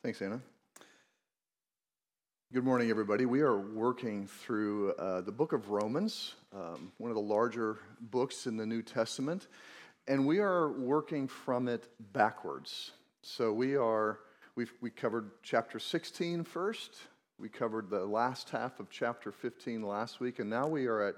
Thanks, 0.00 0.22
Anna. 0.22 0.40
Good 2.52 2.62
morning, 2.62 2.88
everybody. 2.88 3.26
We 3.26 3.40
are 3.40 3.58
working 3.58 4.28
through 4.28 4.92
uh, 4.92 5.22
the 5.22 5.32
book 5.32 5.52
of 5.52 5.70
Romans, 5.70 6.36
um, 6.54 6.92
one 6.98 7.10
of 7.10 7.16
the 7.16 7.20
larger 7.20 7.80
books 8.00 8.46
in 8.46 8.56
the 8.56 8.64
New 8.64 8.80
Testament, 8.80 9.48
and 10.06 10.24
we 10.24 10.38
are 10.38 10.70
working 10.70 11.26
from 11.26 11.66
it 11.66 11.88
backwards. 12.12 12.92
So 13.22 13.52
we 13.52 13.74
are, 13.74 14.20
we've, 14.54 14.72
we 14.80 14.90
covered 14.90 15.32
chapter 15.42 15.80
16 15.80 16.44
first, 16.44 16.94
we 17.36 17.48
covered 17.48 17.90
the 17.90 18.06
last 18.06 18.50
half 18.50 18.78
of 18.78 18.90
chapter 18.90 19.32
15 19.32 19.82
last 19.82 20.20
week, 20.20 20.38
and 20.38 20.48
now 20.48 20.68
we 20.68 20.86
are 20.86 21.02
at 21.02 21.16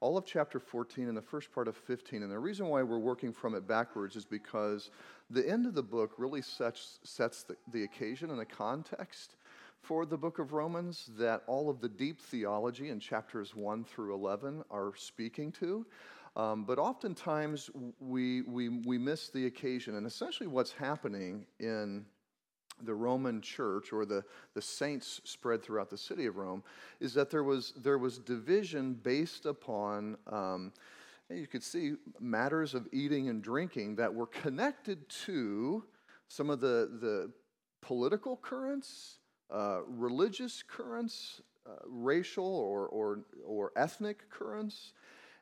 all 0.00 0.16
of 0.16 0.24
chapter 0.24 0.58
14 0.58 1.08
and 1.08 1.16
the 1.16 1.22
first 1.22 1.52
part 1.52 1.68
of 1.68 1.76
15. 1.76 2.22
And 2.22 2.30
the 2.30 2.38
reason 2.38 2.66
why 2.68 2.82
we're 2.82 2.98
working 2.98 3.32
from 3.32 3.54
it 3.54 3.66
backwards 3.66 4.16
is 4.16 4.24
because 4.24 4.90
the 5.30 5.48
end 5.48 5.66
of 5.66 5.74
the 5.74 5.82
book 5.82 6.12
really 6.18 6.42
sets, 6.42 6.98
sets 7.02 7.42
the, 7.44 7.56
the 7.72 7.84
occasion 7.84 8.30
and 8.30 8.38
the 8.38 8.44
context 8.44 9.36
for 9.80 10.06
the 10.06 10.16
book 10.16 10.38
of 10.38 10.52
Romans 10.52 11.10
that 11.18 11.42
all 11.46 11.68
of 11.68 11.80
the 11.80 11.88
deep 11.88 12.20
theology 12.20 12.88
in 12.88 12.98
chapters 12.98 13.54
1 13.54 13.84
through 13.84 14.14
11 14.14 14.64
are 14.70 14.92
speaking 14.96 15.52
to. 15.52 15.86
Um, 16.36 16.64
but 16.64 16.78
oftentimes 16.78 17.70
we, 18.00 18.42
we, 18.42 18.68
we 18.68 18.98
miss 18.98 19.28
the 19.28 19.46
occasion. 19.46 19.96
And 19.96 20.06
essentially, 20.06 20.48
what's 20.48 20.72
happening 20.72 21.46
in 21.60 22.04
the 22.82 22.94
Roman 22.94 23.40
church 23.40 23.92
or 23.92 24.04
the, 24.04 24.24
the 24.54 24.62
saints 24.62 25.20
spread 25.24 25.62
throughout 25.62 25.90
the 25.90 25.98
city 25.98 26.26
of 26.26 26.36
Rome 26.36 26.62
is 27.00 27.14
that 27.14 27.30
there 27.30 27.44
was, 27.44 27.72
there 27.76 27.98
was 27.98 28.18
division 28.18 28.94
based 28.94 29.46
upon, 29.46 30.16
um, 30.30 30.72
you 31.30 31.46
could 31.46 31.62
see, 31.62 31.94
matters 32.20 32.74
of 32.74 32.88
eating 32.92 33.28
and 33.28 33.42
drinking 33.42 33.96
that 33.96 34.12
were 34.12 34.26
connected 34.26 35.08
to 35.08 35.84
some 36.28 36.50
of 36.50 36.60
the, 36.60 36.90
the 37.00 37.30
political 37.80 38.36
currents 38.36 39.18
uh, 39.50 39.80
religious 39.86 40.62
currents, 40.62 41.40
uh, 41.66 41.72
racial 41.86 42.44
or, 42.46 42.86
or, 42.88 43.20
or 43.46 43.72
ethnic 43.76 44.28
currents. 44.30 44.92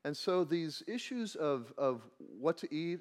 And 0.04 0.16
so 0.16 0.44
these 0.44 0.82
issues 0.86 1.36
of, 1.36 1.72
of 1.78 2.02
what 2.18 2.58
to 2.58 2.74
eat 2.74 3.00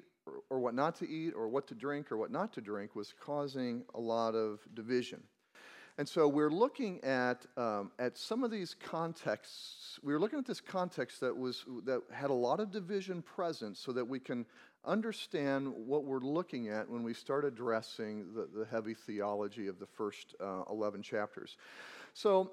or, 0.52 0.58
what 0.58 0.74
not 0.74 0.94
to 0.96 1.08
eat 1.08 1.32
or 1.34 1.48
what 1.48 1.66
to 1.68 1.74
drink 1.74 2.12
or 2.12 2.16
what 2.16 2.30
not 2.30 2.52
to 2.52 2.60
drink 2.60 2.94
was 2.94 3.14
causing 3.18 3.84
a 3.94 4.00
lot 4.00 4.34
of 4.34 4.60
division. 4.74 5.22
And 5.98 6.08
so 6.08 6.26
we're 6.26 6.50
looking 6.50 7.02
at, 7.04 7.44
um, 7.56 7.90
at 7.98 8.16
some 8.16 8.44
of 8.44 8.50
these 8.50 8.74
contexts. 8.74 9.98
We 10.02 10.12
were 10.12 10.20
looking 10.20 10.38
at 10.38 10.46
this 10.46 10.60
context 10.60 11.20
that, 11.20 11.36
was, 11.36 11.64
that 11.84 12.02
had 12.12 12.30
a 12.30 12.34
lot 12.34 12.60
of 12.60 12.70
division 12.70 13.22
present 13.22 13.76
so 13.76 13.92
that 13.92 14.04
we 14.04 14.18
can 14.18 14.46
understand 14.84 15.68
what 15.68 16.04
we're 16.04 16.20
looking 16.20 16.68
at 16.68 16.88
when 16.88 17.02
we 17.02 17.14
start 17.14 17.44
addressing 17.44 18.32
the, 18.34 18.48
the 18.58 18.64
heavy 18.66 18.94
theology 18.94 19.68
of 19.68 19.78
the 19.78 19.86
first 19.86 20.34
uh, 20.40 20.62
11 20.70 21.02
chapters. 21.02 21.56
So 22.14 22.52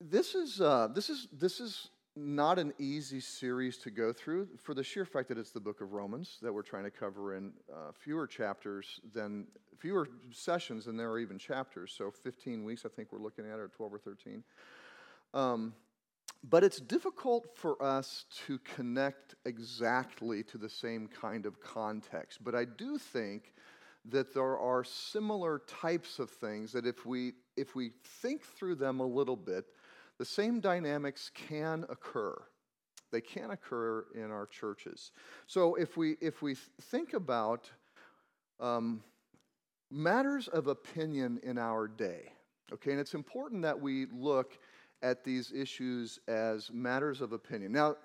this 0.00 0.34
is, 0.34 0.60
uh, 0.60 0.88
this, 0.94 1.10
is, 1.10 1.28
this 1.32 1.60
is 1.60 1.90
not 2.18 2.58
an 2.58 2.72
easy 2.78 3.20
series 3.20 3.78
to 3.78 3.90
go 3.90 4.12
through 4.12 4.48
for 4.60 4.74
the 4.74 4.82
sheer 4.82 5.04
fact 5.04 5.28
that 5.28 5.38
it's 5.38 5.50
the 5.50 5.60
book 5.60 5.80
of 5.80 5.92
Romans 5.92 6.38
that 6.42 6.52
we're 6.52 6.62
trying 6.62 6.84
to 6.84 6.90
cover 6.90 7.36
in 7.36 7.52
uh, 7.72 7.92
fewer 7.92 8.26
chapters 8.26 9.00
than, 9.14 9.46
fewer 9.78 10.08
sessions 10.30 10.86
than 10.86 10.96
there 10.96 11.10
are 11.10 11.18
even 11.18 11.38
chapters. 11.38 11.94
So 11.96 12.10
15 12.10 12.64
weeks, 12.64 12.84
I 12.84 12.88
think 12.88 13.12
we're 13.12 13.22
looking 13.22 13.44
at, 13.46 13.58
or 13.58 13.68
12 13.68 13.94
or 13.94 13.98
13. 13.98 14.42
Um, 15.32 15.74
but 16.48 16.64
it's 16.64 16.80
difficult 16.80 17.56
for 17.56 17.80
us 17.82 18.24
to 18.46 18.58
connect 18.58 19.34
exactly 19.44 20.42
to 20.44 20.58
the 20.58 20.68
same 20.68 21.08
kind 21.08 21.46
of 21.46 21.60
context. 21.60 22.42
But 22.42 22.54
I 22.54 22.64
do 22.64 22.98
think 22.98 23.54
that 24.06 24.32
there 24.32 24.58
are 24.58 24.84
similar 24.84 25.60
types 25.66 26.18
of 26.18 26.30
things 26.30 26.72
that 26.72 26.86
if 26.86 27.04
we, 27.04 27.32
if 27.56 27.74
we 27.74 27.92
think 28.22 28.42
through 28.42 28.76
them 28.76 29.00
a 29.00 29.06
little 29.06 29.36
bit, 29.36 29.66
the 30.18 30.24
same 30.24 30.60
dynamics 30.60 31.30
can 31.34 31.84
occur. 31.88 32.36
They 33.10 33.20
can 33.20 33.50
occur 33.50 34.04
in 34.14 34.30
our 34.30 34.46
churches. 34.46 35.12
So 35.46 35.76
if 35.76 35.96
we, 35.96 36.16
if 36.20 36.42
we 36.42 36.54
think 36.82 37.14
about 37.14 37.70
um, 38.60 39.02
matters 39.90 40.48
of 40.48 40.66
opinion 40.66 41.40
in 41.42 41.56
our 41.56 41.88
day, 41.88 42.32
okay, 42.72 42.90
and 42.90 43.00
it's 43.00 43.14
important 43.14 43.62
that 43.62 43.80
we 43.80 44.06
look 44.12 44.58
at 45.02 45.24
these 45.24 45.52
issues 45.52 46.18
as 46.28 46.70
matters 46.72 47.20
of 47.20 47.32
opinion. 47.32 47.72
Now, 47.72 47.96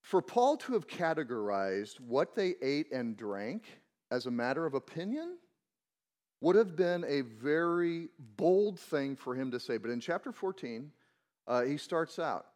for 0.00 0.22
Paul 0.22 0.56
to 0.58 0.72
have 0.72 0.86
categorized 0.86 2.00
what 2.00 2.34
they 2.34 2.54
ate 2.62 2.90
and 2.92 3.16
drank 3.16 3.64
as 4.10 4.26
a 4.26 4.30
matter 4.30 4.64
of 4.64 4.74
opinion 4.74 5.36
would 6.40 6.56
have 6.56 6.76
been 6.76 7.04
a 7.06 7.22
very 7.22 8.08
bold 8.36 8.78
thing 8.78 9.16
for 9.16 9.34
him 9.34 9.50
to 9.50 9.60
say. 9.60 9.76
But 9.76 9.90
in 9.90 10.00
chapter 10.00 10.32
14, 10.32 10.90
uh, 11.46 11.62
he 11.62 11.76
starts 11.76 12.18
out. 12.18 12.46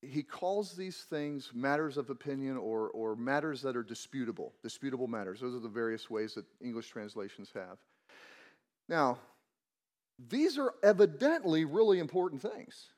He 0.00 0.22
calls 0.22 0.74
these 0.74 0.98
things 0.98 1.50
matters 1.54 1.96
of 1.96 2.10
opinion 2.10 2.56
or, 2.56 2.88
or 2.90 3.16
matters 3.16 3.62
that 3.62 3.76
are 3.76 3.82
disputable, 3.82 4.52
disputable 4.62 5.08
matters. 5.08 5.40
Those 5.40 5.54
are 5.54 5.60
the 5.60 5.68
various 5.68 6.08
ways 6.08 6.34
that 6.34 6.44
English 6.60 6.88
translations 6.88 7.50
have. 7.54 7.78
Now, 8.88 9.18
these 10.28 10.58
are 10.58 10.74
evidently 10.82 11.64
really 11.64 11.98
important 11.98 12.42
things 12.42 12.90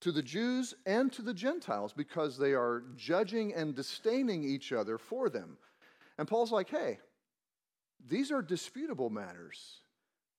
to 0.00 0.12
the 0.12 0.22
Jews 0.22 0.74
and 0.84 1.12
to 1.12 1.22
the 1.22 1.34
Gentiles 1.34 1.92
because 1.92 2.38
they 2.38 2.52
are 2.52 2.84
judging 2.96 3.54
and 3.54 3.74
disdaining 3.74 4.44
each 4.44 4.72
other 4.72 4.98
for 4.98 5.28
them. 5.28 5.56
And 6.18 6.28
Paul's 6.28 6.52
like, 6.52 6.70
hey, 6.70 6.98
these 8.04 8.30
are 8.30 8.42
disputable 8.42 9.10
matters. 9.10 9.80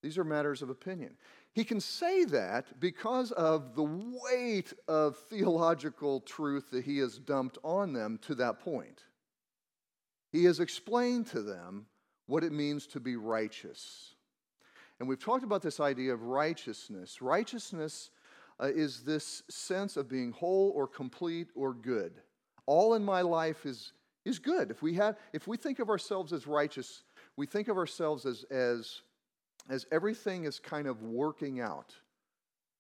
These 0.04 0.18
are 0.18 0.24
matters 0.24 0.62
of 0.62 0.70
opinion. 0.70 1.18
He 1.54 1.64
can 1.64 1.80
say 1.80 2.24
that 2.26 2.80
because 2.80 3.32
of 3.32 3.76
the 3.76 3.84
weight 3.84 4.74
of 4.88 5.18
theological 5.30 6.22
truth 6.22 6.70
that 6.72 6.86
he 6.86 7.00
has 7.00 7.18
dumped 7.18 7.58
on 7.64 7.94
them 7.94 8.20
to 8.24 8.36
that 8.36 8.60
point. 8.60 9.04
He 10.32 10.44
has 10.44 10.60
explained 10.60 11.28
to 11.28 11.42
them 11.42 11.88
what 12.28 12.44
it 12.44 12.52
means 12.52 12.86
to 12.88 13.00
be 13.00 13.16
righteous. 13.16 14.14
And 15.00 15.08
we've 15.08 15.20
talked 15.20 15.44
about 15.44 15.62
this 15.62 15.80
idea 15.80 16.14
of 16.14 16.24
righteousness. 16.24 17.22
Righteousness 17.22 18.12
uh, 18.60 18.66
is 18.66 19.02
this 19.02 19.44
sense 19.50 19.98
of 19.98 20.10
being 20.10 20.32
whole 20.32 20.72
or 20.76 20.88
complete 20.88 21.48
or 21.56 21.74
good. 21.74 22.22
All 22.66 22.96
in 22.96 23.04
my 23.04 23.22
life 23.22 23.66
is, 23.66 23.94
is 24.26 24.40
good. 24.40 24.72
If 24.72 24.82
we, 24.82 24.94
have, 24.96 25.18
if 25.34 25.48
we 25.48 25.58
think 25.58 25.80
of 25.80 25.90
ourselves 25.90 26.34
as 26.34 26.46
righteous, 26.48 27.04
we 27.38 27.46
think 27.46 27.68
of 27.68 27.78
ourselves 27.78 28.26
as, 28.26 28.44
as, 28.46 29.02
as 29.70 29.86
everything 29.92 30.44
is 30.44 30.60
kind 30.60 30.88
of 30.88 31.04
working 31.04 31.62
out. 31.62 31.94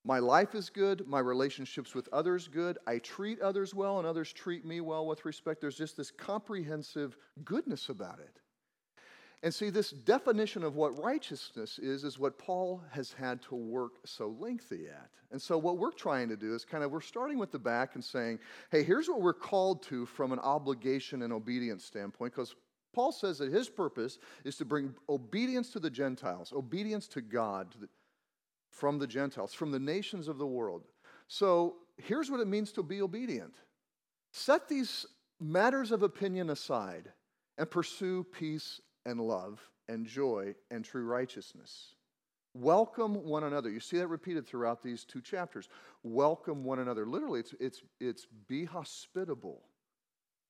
My 0.04 0.20
life 0.20 0.56
is 0.56 0.70
good, 0.70 1.08
my 1.08 1.20
relationships 1.20 1.94
with 1.94 2.10
others 2.12 2.48
good, 2.48 2.78
I 2.88 3.00
treat 3.00 3.42
others 3.42 3.76
well, 3.76 4.00
and 4.00 4.08
others 4.08 4.34
treat 4.34 4.66
me 4.66 4.82
well 4.82 5.06
with 5.06 5.26
respect. 5.26 5.62
There's 5.62 5.78
just 5.78 5.98
this 5.98 6.12
comprehensive 6.12 7.18
goodness 7.44 7.90
about 7.90 8.20
it. 8.20 8.40
And 9.44 9.54
see, 9.54 9.70
this 9.70 9.92
definition 9.92 10.64
of 10.64 10.76
what 10.76 10.98
righteousness 11.04 11.78
is, 11.78 12.04
is 12.04 12.18
what 12.18 12.40
Paul 12.40 12.82
has 12.90 13.12
had 13.12 13.42
to 13.44 13.56
work 13.56 13.94
so 14.04 14.36
lengthy 14.40 14.88
at. 14.88 15.12
And 15.30 15.40
so, 15.40 15.58
what 15.58 15.78
we're 15.78 15.92
trying 15.92 16.30
to 16.30 16.38
do 16.38 16.56
is 16.56 16.66
kind 16.66 16.84
of, 16.84 16.92
we're 16.92 17.02
starting 17.02 17.38
with 17.38 17.52
the 17.52 17.60
back 17.60 17.96
and 17.96 18.04
saying, 18.04 18.40
hey, 18.72 18.82
here's 18.82 19.10
what 19.10 19.22
we're 19.22 19.34
called 19.34 19.84
to 19.84 20.08
from 20.08 20.32
an 20.32 20.40
obligation 20.40 21.22
and 21.22 21.32
obedience 21.32 21.86
standpoint, 21.86 22.34
because 22.34 22.56
Paul 22.98 23.12
says 23.12 23.38
that 23.38 23.54
his 23.54 23.70
purpose 23.70 24.18
is 24.44 24.56
to 24.56 24.66
bring 24.66 24.96
obedience 25.08 25.70
to 25.74 25.80
the 25.80 25.92
Gentiles, 25.92 26.52
obedience 26.52 27.08
to 27.10 27.22
God 27.22 27.76
from 28.72 28.98
the 28.98 29.06
Gentiles, 29.06 29.54
from 29.54 29.70
the 29.70 29.78
nations 29.78 30.28
of 30.28 30.40
the 30.40 30.48
world. 30.48 30.82
So, 31.28 31.76
here's 31.98 32.32
what 32.32 32.40
it 32.40 32.48
means 32.48 32.72
to 32.72 32.82
be 32.82 33.04
obedient 33.04 33.54
set 34.32 34.68
these 34.68 35.06
matters 35.40 35.92
of 35.92 36.02
opinion 36.02 36.50
aside 36.50 37.12
and 37.60 37.70
pursue 37.70 38.24
peace 38.24 38.82
and 39.06 39.22
love 39.22 39.62
and 39.88 40.08
joy 40.08 40.56
and 40.72 40.84
true 40.84 41.06
righteousness. 41.06 41.94
Welcome 42.56 43.24
one 43.26 43.44
another. 43.44 43.70
You 43.70 43.80
see 43.80 44.00
that 44.00 44.08
repeated 44.08 44.48
throughout 44.48 44.82
these 44.82 45.06
two 45.06 45.22
chapters. 45.22 45.70
Welcome 46.02 46.64
one 46.64 46.80
another. 46.80 47.06
Literally, 47.06 47.42
it's, 47.42 47.54
it's, 47.60 47.84
it's 48.00 48.26
be 48.48 48.66
hospitable. 48.66 49.62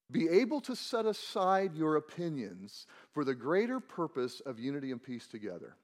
Be 0.10 0.30
able 0.30 0.62
to 0.62 0.76
set 0.76 1.06
aside 1.06 1.76
your 1.76 1.98
opinions 1.98 2.88
for 3.12 3.26
the 3.26 3.36
greater 3.36 3.80
purpose 3.80 4.42
of 4.46 4.60
unity 4.60 4.92
and 4.92 5.04
peace 5.04 5.28
together. 5.28 5.76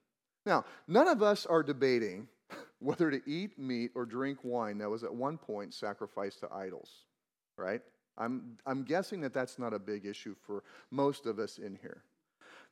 Now, 0.46 0.64
none 0.88 1.08
of 1.08 1.22
us 1.22 1.46
are 1.46 1.62
debating 1.62 2.28
whether 2.78 3.10
to 3.10 3.20
eat 3.26 3.58
meat 3.58 3.90
or 3.94 4.06
drink 4.06 4.38
wine 4.42 4.78
that 4.78 4.90
was 4.90 5.04
at 5.04 5.14
one 5.14 5.38
point 5.38 5.74
sacrificed 5.74 6.40
to 6.40 6.52
idols, 6.52 6.90
right? 7.56 7.82
I'm, 8.16 8.56
I'm 8.66 8.84
guessing 8.84 9.20
that 9.22 9.34
that's 9.34 9.58
not 9.58 9.74
a 9.74 9.78
big 9.78 10.06
issue 10.06 10.34
for 10.46 10.62
most 10.90 11.26
of 11.26 11.38
us 11.38 11.58
in 11.58 11.76
here. 11.80 12.02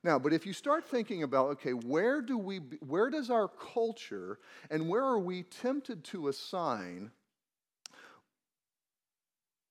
Now, 0.03 0.19
but 0.19 0.33
if 0.33 0.45
you 0.45 0.53
start 0.53 0.85
thinking 0.85 1.23
about, 1.23 1.51
okay, 1.51 1.71
where 1.71 2.21
do 2.21 2.37
we, 2.37 2.57
where 2.85 3.09
does 3.09 3.29
our 3.29 3.47
culture 3.47 4.39
and 4.69 4.89
where 4.89 5.03
are 5.03 5.19
we 5.19 5.43
tempted 5.43 6.03
to 6.05 6.27
assign 6.27 7.11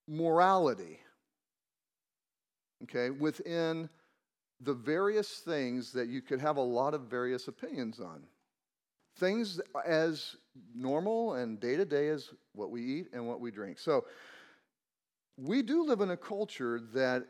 morality? 0.08 1.00
Okay, 2.84 3.10
within 3.10 3.88
the 4.60 4.74
various 4.74 5.38
things 5.38 5.92
that 5.92 6.08
you 6.08 6.22
could 6.22 6.40
have 6.40 6.56
a 6.56 6.62
lot 6.62 6.94
of 6.94 7.02
various 7.02 7.48
opinions 7.48 8.00
on. 8.00 8.22
Things 9.18 9.60
as 9.84 10.36
normal 10.74 11.34
and 11.34 11.60
day 11.60 11.76
to 11.76 11.84
day 11.84 12.08
as 12.08 12.30
what 12.54 12.70
we 12.70 12.82
eat 12.82 13.08
and 13.12 13.26
what 13.26 13.40
we 13.40 13.50
drink. 13.50 13.78
So, 13.78 14.04
we 15.36 15.62
do 15.62 15.84
live 15.84 16.00
in 16.00 16.10
a 16.10 16.16
culture 16.16 16.80
that 16.94 17.24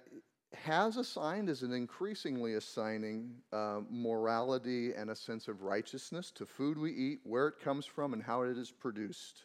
has 0.54 0.96
assigned, 0.96 1.48
is 1.48 1.62
an 1.62 1.72
increasingly 1.72 2.54
assigning 2.54 3.34
uh, 3.52 3.80
morality 3.90 4.92
and 4.92 5.10
a 5.10 5.16
sense 5.16 5.48
of 5.48 5.62
righteousness 5.62 6.30
to 6.32 6.44
food 6.44 6.76
we 6.76 6.92
eat, 6.92 7.20
where 7.24 7.48
it 7.48 7.58
comes 7.60 7.86
from, 7.86 8.12
and 8.12 8.22
how 8.22 8.42
it 8.42 8.58
is 8.58 8.70
produced. 8.70 9.44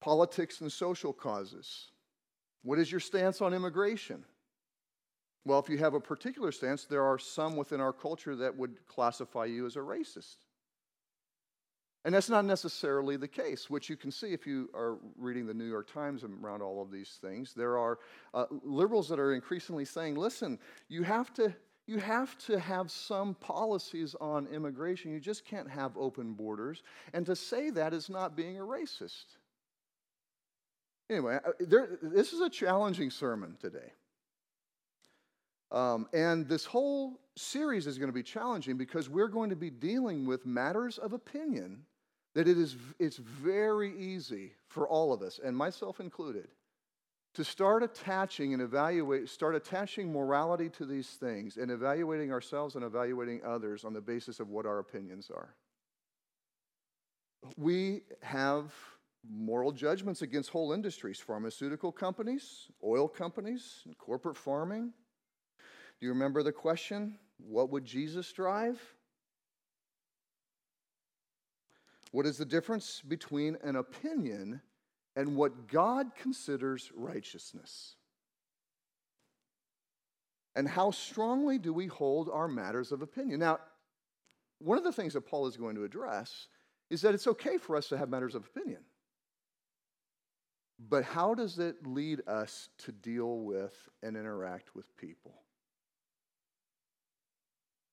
Politics 0.00 0.60
and 0.60 0.70
social 0.70 1.12
causes. 1.12 1.88
What 2.62 2.78
is 2.78 2.90
your 2.90 3.00
stance 3.00 3.40
on 3.40 3.54
immigration? 3.54 4.24
Well, 5.44 5.58
if 5.58 5.68
you 5.68 5.78
have 5.78 5.94
a 5.94 6.00
particular 6.00 6.52
stance, 6.52 6.84
there 6.84 7.02
are 7.02 7.18
some 7.18 7.56
within 7.56 7.80
our 7.80 7.92
culture 7.92 8.36
that 8.36 8.56
would 8.56 8.86
classify 8.86 9.46
you 9.46 9.66
as 9.66 9.76
a 9.76 9.80
racist. 9.80 10.36
And 12.04 12.14
that's 12.14 12.28
not 12.28 12.44
necessarily 12.44 13.16
the 13.16 13.28
case, 13.28 13.70
which 13.70 13.88
you 13.88 13.96
can 13.96 14.10
see 14.10 14.32
if 14.32 14.46
you 14.46 14.68
are 14.74 14.98
reading 15.16 15.46
the 15.46 15.54
New 15.54 15.68
York 15.68 15.92
Times 15.92 16.24
around 16.24 16.60
all 16.60 16.82
of 16.82 16.90
these 16.90 17.18
things. 17.20 17.54
There 17.54 17.78
are 17.78 17.98
uh, 18.34 18.46
liberals 18.64 19.08
that 19.08 19.20
are 19.20 19.34
increasingly 19.34 19.84
saying, 19.84 20.16
listen, 20.16 20.58
you 20.88 21.04
have, 21.04 21.32
to, 21.34 21.54
you 21.86 21.98
have 21.98 22.36
to 22.46 22.58
have 22.58 22.90
some 22.90 23.34
policies 23.34 24.16
on 24.20 24.48
immigration. 24.48 25.12
You 25.12 25.20
just 25.20 25.44
can't 25.44 25.70
have 25.70 25.96
open 25.96 26.32
borders. 26.32 26.82
And 27.12 27.24
to 27.26 27.36
say 27.36 27.70
that 27.70 27.94
is 27.94 28.08
not 28.08 28.36
being 28.36 28.58
a 28.58 28.62
racist. 28.62 29.36
Anyway, 31.10 31.38
there, 31.60 31.98
this 32.00 32.32
is 32.32 32.40
a 32.40 32.48
challenging 32.48 33.10
sermon 33.10 33.56
today. 33.60 33.92
Um, 35.70 36.06
and 36.12 36.46
this 36.48 36.64
whole 36.64 37.18
series 37.36 37.86
is 37.86 37.98
going 37.98 38.10
to 38.10 38.14
be 38.14 38.22
challenging 38.22 38.76
because 38.76 39.08
we're 39.08 39.28
going 39.28 39.50
to 39.50 39.56
be 39.56 39.70
dealing 39.70 40.26
with 40.26 40.44
matters 40.44 40.98
of 40.98 41.12
opinion 41.12 41.84
that 42.34 42.48
it 42.48 42.58
is 42.58 42.76
it's 42.98 43.16
very 43.16 43.98
easy 43.98 44.52
for 44.68 44.88
all 44.88 45.12
of 45.12 45.22
us, 45.22 45.38
and 45.42 45.56
myself 45.56 46.00
included, 46.00 46.48
to 47.34 47.44
start 47.44 47.82
attaching 47.82 48.52
and 48.52 48.62
evaluate, 48.62 49.28
start 49.28 49.54
attaching 49.54 50.12
morality 50.12 50.68
to 50.70 50.84
these 50.84 51.08
things 51.08 51.56
and 51.56 51.70
evaluating 51.70 52.32
ourselves 52.32 52.74
and 52.74 52.84
evaluating 52.84 53.40
others 53.44 53.84
on 53.84 53.92
the 53.92 54.00
basis 54.00 54.40
of 54.40 54.48
what 54.50 54.66
our 54.66 54.78
opinions 54.78 55.30
are. 55.34 55.54
We 57.56 58.02
have 58.22 58.72
moral 59.28 59.72
judgments 59.72 60.22
against 60.22 60.50
whole 60.50 60.72
industries, 60.72 61.18
pharmaceutical 61.18 61.92
companies, 61.92 62.68
oil 62.84 63.08
companies, 63.08 63.82
and 63.84 63.96
corporate 63.98 64.36
farming. 64.36 64.92
Do 66.00 66.06
you 66.06 66.12
remember 66.12 66.42
the 66.42 66.52
question? 66.52 67.18
What 67.38 67.70
would 67.70 67.84
Jesus 67.84 68.32
drive? 68.32 68.80
What 72.10 72.26
is 72.26 72.36
the 72.36 72.44
difference 72.44 73.00
between 73.00 73.56
an 73.62 73.76
opinion 73.76 74.60
and 75.16 75.36
what 75.36 75.68
God 75.68 76.14
considers 76.14 76.90
righteousness? 76.94 77.96
And 80.54 80.68
how 80.68 80.90
strongly 80.90 81.58
do 81.58 81.72
we 81.72 81.86
hold 81.86 82.28
our 82.28 82.48
matters 82.48 82.92
of 82.92 83.00
opinion? 83.00 83.40
Now, 83.40 83.60
one 84.58 84.76
of 84.76 84.84
the 84.84 84.92
things 84.92 85.14
that 85.14 85.22
Paul 85.22 85.46
is 85.46 85.56
going 85.56 85.74
to 85.76 85.84
address 85.84 86.48
is 86.90 87.00
that 87.02 87.14
it's 87.14 87.26
okay 87.26 87.56
for 87.56 87.76
us 87.76 87.88
to 87.88 87.96
have 87.96 88.10
matters 88.10 88.34
of 88.34 88.44
opinion. 88.44 88.80
But 90.88 91.04
how 91.04 91.34
does 91.34 91.58
it 91.58 91.86
lead 91.86 92.22
us 92.26 92.68
to 92.78 92.92
deal 92.92 93.38
with 93.40 93.88
and 94.02 94.16
interact 94.16 94.74
with 94.74 94.96
people? 94.96 95.34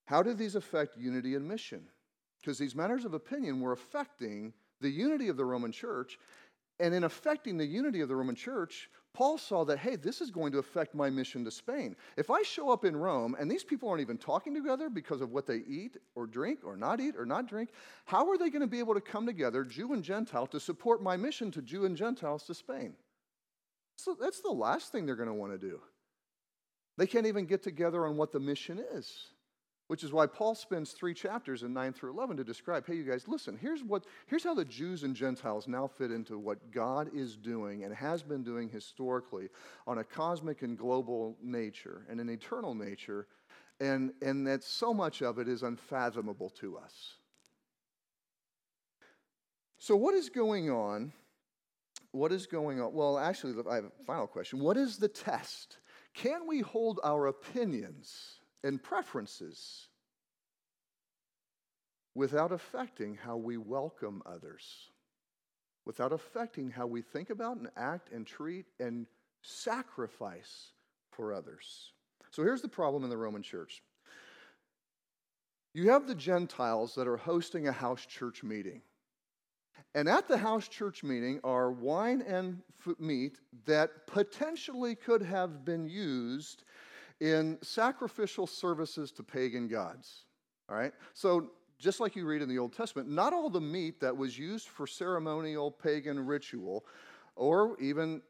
How 0.05 0.23
do 0.23 0.33
these 0.33 0.55
affect 0.55 0.97
unity 0.97 1.35
and 1.35 1.47
mission? 1.47 1.83
Because 2.39 2.57
these 2.57 2.75
matters 2.75 3.05
of 3.05 3.13
opinion 3.13 3.61
were 3.61 3.73
affecting 3.73 4.53
the 4.81 4.89
unity 4.89 5.27
of 5.27 5.37
the 5.37 5.45
Roman 5.45 5.71
church. 5.71 6.17
And 6.79 6.95
in 6.95 7.03
affecting 7.03 7.57
the 7.57 7.65
unity 7.65 8.01
of 8.01 8.07
the 8.07 8.15
Roman 8.15 8.35
church, 8.35 8.89
Paul 9.13 9.37
saw 9.37 9.65
that, 9.65 9.79
hey, 9.79 9.95
this 9.95 10.21
is 10.21 10.31
going 10.31 10.51
to 10.51 10.59
affect 10.59 10.93
my 10.93 11.09
mission 11.09 11.43
to 11.45 11.51
Spain. 11.51 11.95
If 12.15 12.29
I 12.29 12.41
show 12.43 12.69
up 12.69 12.85
in 12.85 12.95
Rome 12.95 13.35
and 13.39 13.49
these 13.49 13.63
people 13.63 13.89
aren't 13.89 14.01
even 14.01 14.17
talking 14.17 14.53
together 14.53 14.89
because 14.89 15.21
of 15.21 15.31
what 15.31 15.47
they 15.47 15.61
eat 15.67 15.97
or 16.15 16.27
drink 16.27 16.59
or 16.63 16.77
not 16.77 17.01
eat 17.01 17.15
or 17.17 17.25
not 17.25 17.47
drink, 17.47 17.71
how 18.05 18.29
are 18.29 18.37
they 18.37 18.49
going 18.49 18.61
to 18.61 18.67
be 18.67 18.79
able 18.79 18.93
to 18.93 19.01
come 19.01 19.25
together, 19.25 19.63
Jew 19.63 19.93
and 19.93 20.03
Gentile, 20.03 20.47
to 20.47 20.59
support 20.59 21.01
my 21.01 21.17
mission 21.17 21.51
to 21.51 21.61
Jew 21.61 21.85
and 21.85 21.97
Gentiles 21.97 22.43
to 22.43 22.53
Spain? 22.53 22.93
So 23.97 24.15
that's 24.19 24.41
the 24.41 24.51
last 24.51 24.91
thing 24.91 25.05
they're 25.05 25.15
going 25.15 25.27
to 25.27 25.33
want 25.33 25.51
to 25.51 25.57
do. 25.57 25.81
They 26.97 27.07
can't 27.07 27.25
even 27.25 27.45
get 27.45 27.63
together 27.63 28.05
on 28.05 28.15
what 28.15 28.31
the 28.31 28.39
mission 28.39 28.79
is. 28.93 29.27
Which 29.89 30.03
is 30.03 30.13
why 30.13 30.27
Paul 30.27 30.53
spends 30.53 30.91
three 30.91 31.15
chapters 31.15 31.63
in 31.63 31.73
9 31.73 31.93
through 31.93 32.11
11 32.11 32.37
to 32.37 32.43
describe 32.43 32.85
hey, 32.85 32.93
you 32.93 33.03
guys, 33.03 33.27
listen, 33.27 33.57
here's, 33.59 33.83
what, 33.83 34.05
here's 34.27 34.43
how 34.43 34.53
the 34.53 34.63
Jews 34.63 35.01
and 35.01 35.15
Gentiles 35.15 35.67
now 35.67 35.87
fit 35.87 36.11
into 36.11 36.37
what 36.37 36.71
God 36.71 37.09
is 37.11 37.35
doing 37.35 37.83
and 37.83 37.91
has 37.95 38.21
been 38.21 38.43
doing 38.43 38.69
historically 38.69 39.49
on 39.87 39.97
a 39.97 40.03
cosmic 40.03 40.61
and 40.61 40.77
global 40.77 41.35
nature 41.41 42.05
and 42.07 42.19
an 42.19 42.29
eternal 42.29 42.75
nature, 42.75 43.25
and, 43.79 44.13
and 44.21 44.45
that 44.45 44.63
so 44.63 44.93
much 44.93 45.23
of 45.23 45.39
it 45.39 45.47
is 45.47 45.63
unfathomable 45.63 46.51
to 46.51 46.77
us. 46.77 47.15
So, 49.79 49.95
what 49.95 50.13
is 50.13 50.29
going 50.29 50.69
on? 50.69 51.13
What 52.11 52.31
is 52.31 52.45
going 52.45 52.79
on? 52.79 52.93
Well, 52.93 53.17
actually, 53.17 53.55
I 53.67 53.75
have 53.75 53.85
a 53.85 54.03
final 54.05 54.27
question. 54.27 54.59
What 54.59 54.77
is 54.77 54.97
the 54.97 55.07
test? 55.07 55.79
Can 56.13 56.45
we 56.45 56.59
hold 56.59 56.99
our 57.03 57.25
opinions? 57.25 58.38
And 58.63 58.81
preferences 58.81 59.87
without 62.15 62.51
affecting 62.51 63.15
how 63.15 63.37
we 63.37 63.57
welcome 63.57 64.21
others, 64.25 64.89
without 65.85 66.11
affecting 66.11 66.69
how 66.69 66.85
we 66.85 67.01
think 67.01 67.29
about 67.29 67.57
and 67.57 67.69
act 67.77 68.11
and 68.11 68.25
treat 68.25 68.65
and 68.79 69.05
sacrifice 69.41 70.71
for 71.11 71.33
others. 71.33 71.93
So 72.31 72.43
here's 72.43 72.61
the 72.61 72.67
problem 72.67 73.03
in 73.03 73.09
the 73.09 73.17
Roman 73.17 73.41
church 73.41 73.81
you 75.73 75.91
have 75.91 76.07
the 76.07 76.15
Gentiles 76.15 76.95
that 76.95 77.07
are 77.07 77.17
hosting 77.17 77.67
a 77.67 77.71
house 77.71 78.05
church 78.05 78.43
meeting. 78.43 78.81
And 79.95 80.09
at 80.09 80.27
the 80.27 80.37
house 80.37 80.67
church 80.67 81.03
meeting 81.03 81.39
are 81.43 81.71
wine 81.71 82.23
and 82.27 82.61
meat 82.99 83.39
that 83.65 84.07
potentially 84.07 84.95
could 84.95 85.21
have 85.21 85.63
been 85.65 85.87
used 85.87 86.63
in 87.19 87.57
sacrificial 87.61 88.47
services 88.47 89.11
to 89.13 89.23
pagan 89.23 89.67
gods. 89.67 90.25
All 90.69 90.75
right? 90.75 90.93
So, 91.13 91.51
just 91.77 91.99
like 91.99 92.15
you 92.15 92.25
read 92.25 92.41
in 92.41 92.49
the 92.49 92.59
Old 92.59 92.73
Testament, 92.73 93.09
not 93.09 93.31
all 93.31 93.49
the 93.49 93.61
meat 93.61 94.01
that 94.01 94.15
was 94.15 94.37
used 94.37 94.67
for 94.67 94.85
ceremonial 94.85 95.71
pagan 95.71 96.25
ritual, 96.25 96.85
or 97.37 97.79
even 97.79 98.21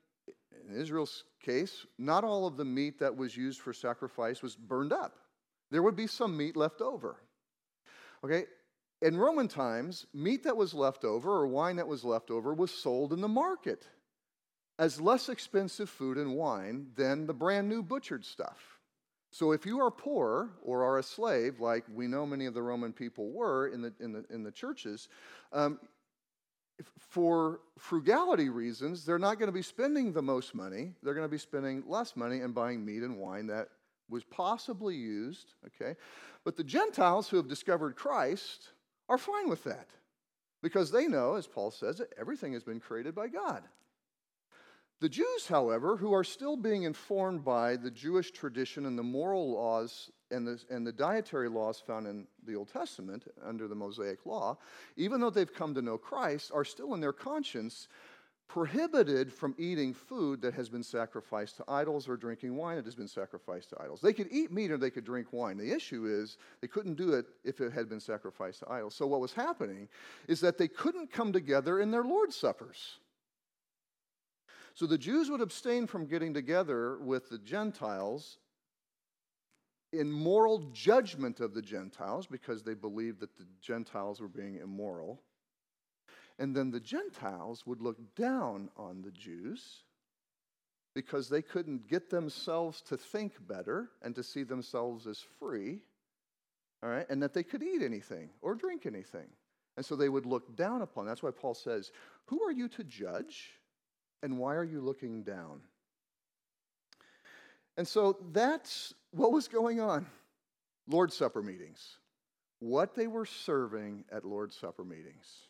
in 0.69 0.79
Israel's 0.79 1.23
case, 1.43 1.85
not 1.97 2.23
all 2.23 2.45
of 2.45 2.57
the 2.57 2.65
meat 2.65 2.99
that 2.99 3.15
was 3.15 3.35
used 3.35 3.59
for 3.59 3.73
sacrifice 3.73 4.43
was 4.43 4.55
burned 4.55 4.93
up. 4.93 5.17
There 5.71 5.81
would 5.81 5.95
be 5.95 6.07
some 6.07 6.37
meat 6.37 6.55
left 6.55 6.81
over. 6.81 7.17
Okay? 8.23 8.45
In 9.01 9.17
Roman 9.17 9.47
times, 9.47 10.05
meat 10.13 10.43
that 10.43 10.57
was 10.57 10.73
left 10.73 11.03
over 11.03 11.31
or 11.31 11.47
wine 11.47 11.77
that 11.77 11.87
was 11.87 12.03
left 12.03 12.29
over 12.29 12.53
was 12.53 12.71
sold 12.71 13.13
in 13.13 13.21
the 13.21 13.27
market 13.27 13.87
as 14.77 15.01
less 15.01 15.29
expensive 15.29 15.89
food 15.89 16.17
and 16.17 16.35
wine 16.35 16.87
than 16.95 17.25
the 17.25 17.33
brand 17.33 17.67
new 17.67 17.81
butchered 17.81 18.25
stuff. 18.25 18.78
So 19.31 19.51
if 19.51 19.65
you 19.65 19.79
are 19.79 19.91
poor 19.91 20.49
or 20.61 20.83
are 20.83 20.97
a 20.97 21.03
slave, 21.03 21.59
like 21.59 21.85
we 21.93 22.07
know 22.07 22.25
many 22.25 22.45
of 22.45 22.53
the 22.53 22.61
Roman 22.61 22.91
people 22.91 23.31
were 23.31 23.67
in 23.67 23.81
the, 23.81 23.93
in 23.99 24.11
the, 24.13 24.25
in 24.29 24.43
the 24.43 24.51
churches, 24.51 25.07
um, 25.53 25.79
for 26.97 27.59
frugality 27.77 28.49
reasons, 28.49 29.05
they're 29.05 29.19
not 29.19 29.37
going 29.37 29.47
to 29.47 29.53
be 29.53 29.61
spending 29.61 30.13
the 30.13 30.21
most 30.21 30.55
money. 30.55 30.93
They're 31.03 31.13
going 31.13 31.27
to 31.27 31.31
be 31.31 31.37
spending 31.37 31.83
less 31.87 32.15
money 32.15 32.39
and 32.39 32.55
buying 32.55 32.85
meat 32.85 33.03
and 33.03 33.17
wine 33.17 33.47
that 33.47 33.67
was 34.09 34.23
possibly 34.23 34.95
used, 34.95 35.53
okay? 35.67 35.95
But 36.43 36.57
the 36.57 36.63
Gentiles 36.63 37.29
who 37.29 37.37
have 37.37 37.47
discovered 37.47 37.95
Christ 37.95 38.69
are 39.07 39.17
fine 39.17 39.49
with 39.49 39.63
that 39.65 39.87
because 40.61 40.91
they 40.91 41.07
know, 41.07 41.35
as 41.35 41.47
Paul 41.47 41.71
says, 41.71 41.97
that 41.97 42.13
everything 42.19 42.53
has 42.53 42.63
been 42.63 42.79
created 42.79 43.13
by 43.13 43.27
God. 43.27 43.63
The 45.01 45.09
Jews, 45.09 45.47
however, 45.47 45.95
who 45.95 46.13
are 46.13 46.25
still 46.25 46.57
being 46.57 46.83
informed 46.83 47.45
by 47.45 47.77
the 47.77 47.91
Jewish 47.91 48.31
tradition 48.31 48.85
and 48.85 48.99
the 48.99 49.03
moral 49.03 49.53
laws 49.53 50.11
and 50.29 50.45
the, 50.45 50.61
and 50.69 50.85
the 50.85 50.91
dietary 50.91 51.47
laws 51.49 51.79
found 51.79 52.05
in 52.05 52.27
the 52.45 52.55
Old 52.55 52.67
Testament 52.67 53.25
under 53.43 53.67
the 53.67 53.75
Mosaic 53.75 54.25
Law, 54.25 54.57
even 54.97 55.21
though 55.21 55.29
they've 55.29 55.53
come 55.53 55.73
to 55.75 55.81
know 55.81 55.97
Christ, 55.97 56.51
are 56.53 56.65
still 56.65 56.93
in 56.93 56.99
their 56.99 57.13
conscience 57.13 57.87
prohibited 58.49 59.31
from 59.31 59.55
eating 59.57 59.93
food 59.93 60.41
that 60.41 60.55
has 60.55 60.69
been 60.69 60.83
sacrificed 60.83 61.55
to 61.57 61.63
idols 61.67 62.09
or 62.09 62.17
drinking 62.17 62.57
wine 62.57 62.75
that 62.75 62.85
has 62.85 62.95
been 62.95 63.07
sacrificed 63.07 63.69
to 63.69 63.81
idols. 63.81 64.01
They 64.01 64.11
could 64.11 64.27
eat 64.31 64.51
meat 64.51 64.71
or 64.71 64.77
they 64.77 64.89
could 64.89 65.05
drink 65.05 65.27
wine. 65.31 65.55
The 65.55 65.71
issue 65.71 66.07
is 66.07 66.37
they 66.59 66.67
couldn't 66.67 66.95
do 66.95 67.13
it 67.13 67.27
if 67.43 67.61
it 67.61 67.71
had 67.71 67.87
been 67.87 67.99
sacrificed 67.99 68.59
to 68.59 68.71
idols. 68.71 68.95
So, 68.95 69.07
what 69.07 69.21
was 69.21 69.33
happening 69.33 69.87
is 70.27 70.41
that 70.41 70.57
they 70.57 70.67
couldn't 70.67 71.11
come 71.11 71.31
together 71.31 71.79
in 71.79 71.91
their 71.91 72.03
Lord's 72.03 72.35
suppers. 72.35 72.97
So 74.73 74.85
the 74.85 74.97
Jews 74.97 75.29
would 75.29 75.41
abstain 75.41 75.87
from 75.87 76.07
getting 76.07 76.33
together 76.33 76.97
with 76.99 77.29
the 77.29 77.39
Gentiles 77.39 78.37
in 79.91 80.11
moral 80.11 80.69
judgment 80.71 81.39
of 81.39 81.53
the 81.53 81.61
Gentiles 81.61 82.27
because 82.27 82.63
they 82.63 82.75
believed 82.75 83.19
that 83.21 83.37
the 83.37 83.47
Gentiles 83.61 84.21
were 84.21 84.27
being 84.27 84.57
immoral. 84.57 85.21
And 86.37 86.55
then 86.55 86.71
the 86.71 86.79
Gentiles 86.79 87.65
would 87.65 87.81
look 87.81 88.15
down 88.15 88.69
on 88.77 89.01
the 89.01 89.11
Jews 89.11 89.83
because 90.95 91.29
they 91.29 91.41
couldn't 91.41 91.87
get 91.87 92.09
themselves 92.09 92.81
to 92.81 92.97
think 92.97 93.33
better 93.47 93.89
and 94.01 94.15
to 94.15 94.23
see 94.23 94.43
themselves 94.43 95.05
as 95.07 95.23
free, 95.39 95.81
all 96.81 96.89
right, 96.89 97.05
and 97.09 97.21
that 97.21 97.33
they 97.33 97.43
could 97.43 97.61
eat 97.61 97.81
anything 97.81 98.29
or 98.41 98.55
drink 98.55 98.85
anything. 98.85 99.27
And 99.77 99.85
so 99.85 99.95
they 99.95 100.09
would 100.09 100.25
look 100.25 100.55
down 100.55 100.81
upon. 100.81 101.05
That's 101.05 101.23
why 101.23 101.31
Paul 101.31 101.53
says, 101.53 101.91
Who 102.25 102.43
are 102.43 102.51
you 102.51 102.67
to 102.69 102.83
judge? 102.83 103.58
And 104.21 104.37
why 104.37 104.55
are 104.55 104.63
you 104.63 104.81
looking 104.81 105.23
down? 105.23 105.61
And 107.77 107.87
so 107.87 108.17
that's 108.33 108.93
what 109.11 109.31
was 109.31 109.47
going 109.47 109.79
on. 109.79 110.05
Lord's 110.87 111.15
Supper 111.15 111.41
meetings. 111.41 111.97
What 112.59 112.95
they 112.95 113.07
were 113.07 113.25
serving 113.25 114.03
at 114.11 114.25
Lord's 114.25 114.55
Supper 114.55 114.83
meetings. 114.83 115.47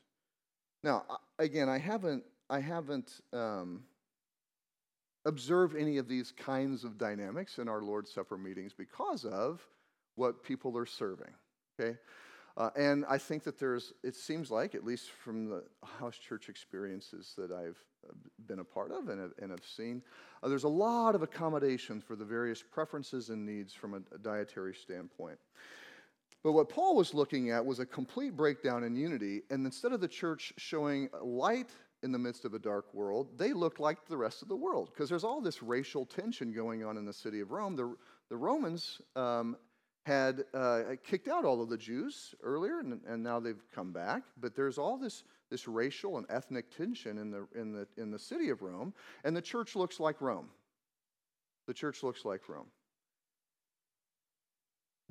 Now, 0.83 1.05
again, 1.39 1.69
I 1.69 1.79
haven't, 1.79 2.23
I 2.49 2.59
haven't 2.59 3.21
um, 3.33 3.83
observed 5.25 5.75
any 5.75 5.97
of 5.97 6.07
these 6.07 6.31
kinds 6.31 6.83
of 6.83 6.97
dynamics 6.97 7.57
in 7.57 7.67
our 7.67 7.81
Lord's 7.81 8.11
Supper 8.11 8.38
meetings 8.38 8.73
because 8.77 9.25
of 9.25 9.65
what 10.15 10.43
people 10.43 10.77
are 10.77 10.85
serving. 10.85 11.33
Okay? 11.79 11.97
Uh, 12.59 12.69
and 12.75 13.05
I 13.09 13.17
think 13.17 13.43
that 13.43 13.57
there's, 13.57 13.93
it 14.03 14.15
seems 14.15 14.51
like, 14.51 14.75
at 14.75 14.83
least 14.83 15.11
from 15.11 15.49
the 15.49 15.63
house 15.97 16.17
church 16.17 16.49
experiences 16.49 17.33
that 17.37 17.51
I've 17.51 17.77
uh, 18.07 18.11
been 18.47 18.59
a 18.59 18.65
part 18.65 18.91
of 18.91 19.07
and 19.07 19.21
have, 19.21 19.31
and 19.41 19.51
have 19.51 19.63
seen, 19.63 20.03
uh, 20.43 20.49
there's 20.49 20.65
a 20.65 20.69
lot 20.69 21.15
of 21.15 21.23
accommodation 21.23 22.01
for 22.01 22.17
the 22.17 22.25
various 22.25 22.61
preferences 22.61 23.29
and 23.29 23.45
needs 23.45 23.73
from 23.73 23.93
a, 23.93 24.01
a 24.13 24.17
dietary 24.17 24.75
standpoint. 24.75 25.39
But 26.43 26.51
what 26.51 26.67
Paul 26.67 26.97
was 26.97 27.13
looking 27.13 27.49
at 27.49 27.65
was 27.65 27.79
a 27.79 27.85
complete 27.85 28.35
breakdown 28.35 28.83
in 28.83 28.93
unity, 28.93 29.43
and 29.49 29.65
instead 29.65 29.93
of 29.93 30.01
the 30.01 30.07
church 30.07 30.51
showing 30.57 31.09
light 31.21 31.69
in 32.03 32.11
the 32.11 32.19
midst 32.19 32.43
of 32.43 32.53
a 32.53 32.59
dark 32.59 32.93
world, 32.93 33.37
they 33.37 33.53
looked 33.53 33.79
like 33.79 34.05
the 34.05 34.17
rest 34.17 34.41
of 34.41 34.49
the 34.49 34.55
world 34.55 34.89
because 34.93 35.09
there's 35.09 35.23
all 35.23 35.41
this 35.41 35.63
racial 35.63 36.05
tension 36.05 36.51
going 36.51 36.83
on 36.83 36.97
in 36.97 37.05
the 37.05 37.13
city 37.13 37.39
of 37.39 37.51
Rome. 37.51 37.75
The, 37.75 37.95
the 38.29 38.37
Romans 38.37 39.01
um, 39.15 39.57
had 40.09 40.45
uh, 40.55 40.81
kicked 41.03 41.27
out 41.27 41.45
all 41.45 41.61
of 41.61 41.69
the 41.69 41.77
Jews 41.77 42.33
earlier, 42.41 42.79
and, 42.79 42.99
and, 43.07 43.21
now 43.21 43.39
they've 43.39 43.63
come 43.75 43.93
back. 43.93 44.23
But 44.41 44.55
there's 44.55 44.79
all 44.79 44.97
this, 44.97 45.23
this 45.51 45.67
racial 45.67 46.17
and 46.17 46.25
ethnic 46.31 46.75
tension 46.75 47.19
in 47.19 47.29
the, 47.29 47.47
in, 47.53 47.71
the, 47.71 47.87
in 47.95 48.09
the 48.09 48.17
city 48.17 48.49
of 48.49 48.63
Rome, 48.63 48.91
and 49.23 49.37
the 49.37 49.41
church 49.41 49.75
looks 49.75 49.99
like 49.99 50.19
Rome. 50.19 50.49
The 51.67 51.75
church 51.75 52.01
looks 52.01 52.25
like 52.25 52.49
Rome. 52.49 52.65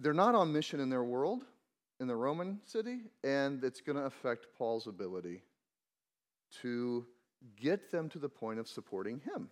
They're 0.00 0.12
not 0.12 0.34
on 0.34 0.52
mission 0.52 0.80
in 0.80 0.90
their 0.90 1.04
world, 1.04 1.44
in 2.00 2.08
the 2.08 2.16
Roman 2.16 2.58
city, 2.64 2.98
and 3.22 3.62
it's 3.62 3.80
going 3.80 3.96
to 3.96 4.04
affect 4.04 4.48
Paul's 4.58 4.88
ability 4.88 5.42
to 6.62 7.06
get 7.56 7.92
them 7.92 8.08
to 8.08 8.18
the 8.18 8.28
point 8.28 8.58
of 8.58 8.66
supporting 8.66 9.20
him. 9.20 9.48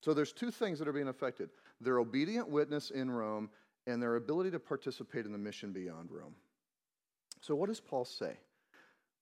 So 0.00 0.14
there's 0.14 0.32
two 0.32 0.50
things 0.50 0.78
that 0.78 0.88
are 0.88 0.94
being 0.94 1.08
affected 1.08 1.50
their 1.78 1.98
obedient 1.98 2.48
witness 2.48 2.90
in 2.90 3.10
Rome 3.10 3.50
and 3.86 4.02
their 4.02 4.16
ability 4.16 4.50
to 4.52 4.58
participate 4.58 5.26
in 5.26 5.32
the 5.32 5.38
mission 5.38 5.72
beyond 5.72 6.10
Rome. 6.10 6.34
So, 7.40 7.54
what 7.54 7.68
does 7.68 7.80
Paul 7.80 8.04
say? 8.04 8.36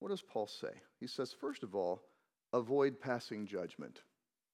What 0.00 0.10
does 0.10 0.22
Paul 0.22 0.46
say? 0.46 0.72
He 0.98 1.06
says, 1.06 1.32
first 1.32 1.62
of 1.62 1.74
all, 1.74 2.02
avoid 2.52 3.00
passing 3.00 3.46
judgment. 3.46 4.02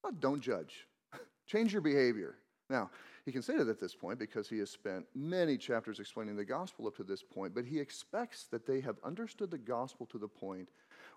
Well, 0.03 0.13
don't 0.19 0.41
judge, 0.41 0.87
change 1.47 1.73
your 1.73 1.83
behavior. 1.83 2.37
Now, 2.69 2.91
he 3.25 3.33
can 3.33 3.43
say 3.43 3.57
that 3.57 3.69
at 3.69 3.81
this 3.81 3.95
point 3.95 4.19
because 4.19 4.49
he 4.49 4.59
has 4.59 4.71
spent 4.71 5.07
many 5.15 5.57
chapters 5.57 6.01
explaining 6.01 6.37
the 6.37 6.45
gospel 6.45 6.87
up 6.87 6.97
to 6.97 7.05
this 7.05 7.23
point, 7.23 7.55
but 7.55 7.65
he 7.65 7.79
expects 7.79 8.45
that 8.51 8.67
they 8.67 8.81
have 8.81 8.97
understood 9.05 9.51
the 9.51 9.59
gospel 9.59 10.07
to 10.07 10.19
the 10.19 10.29
point 10.29 10.69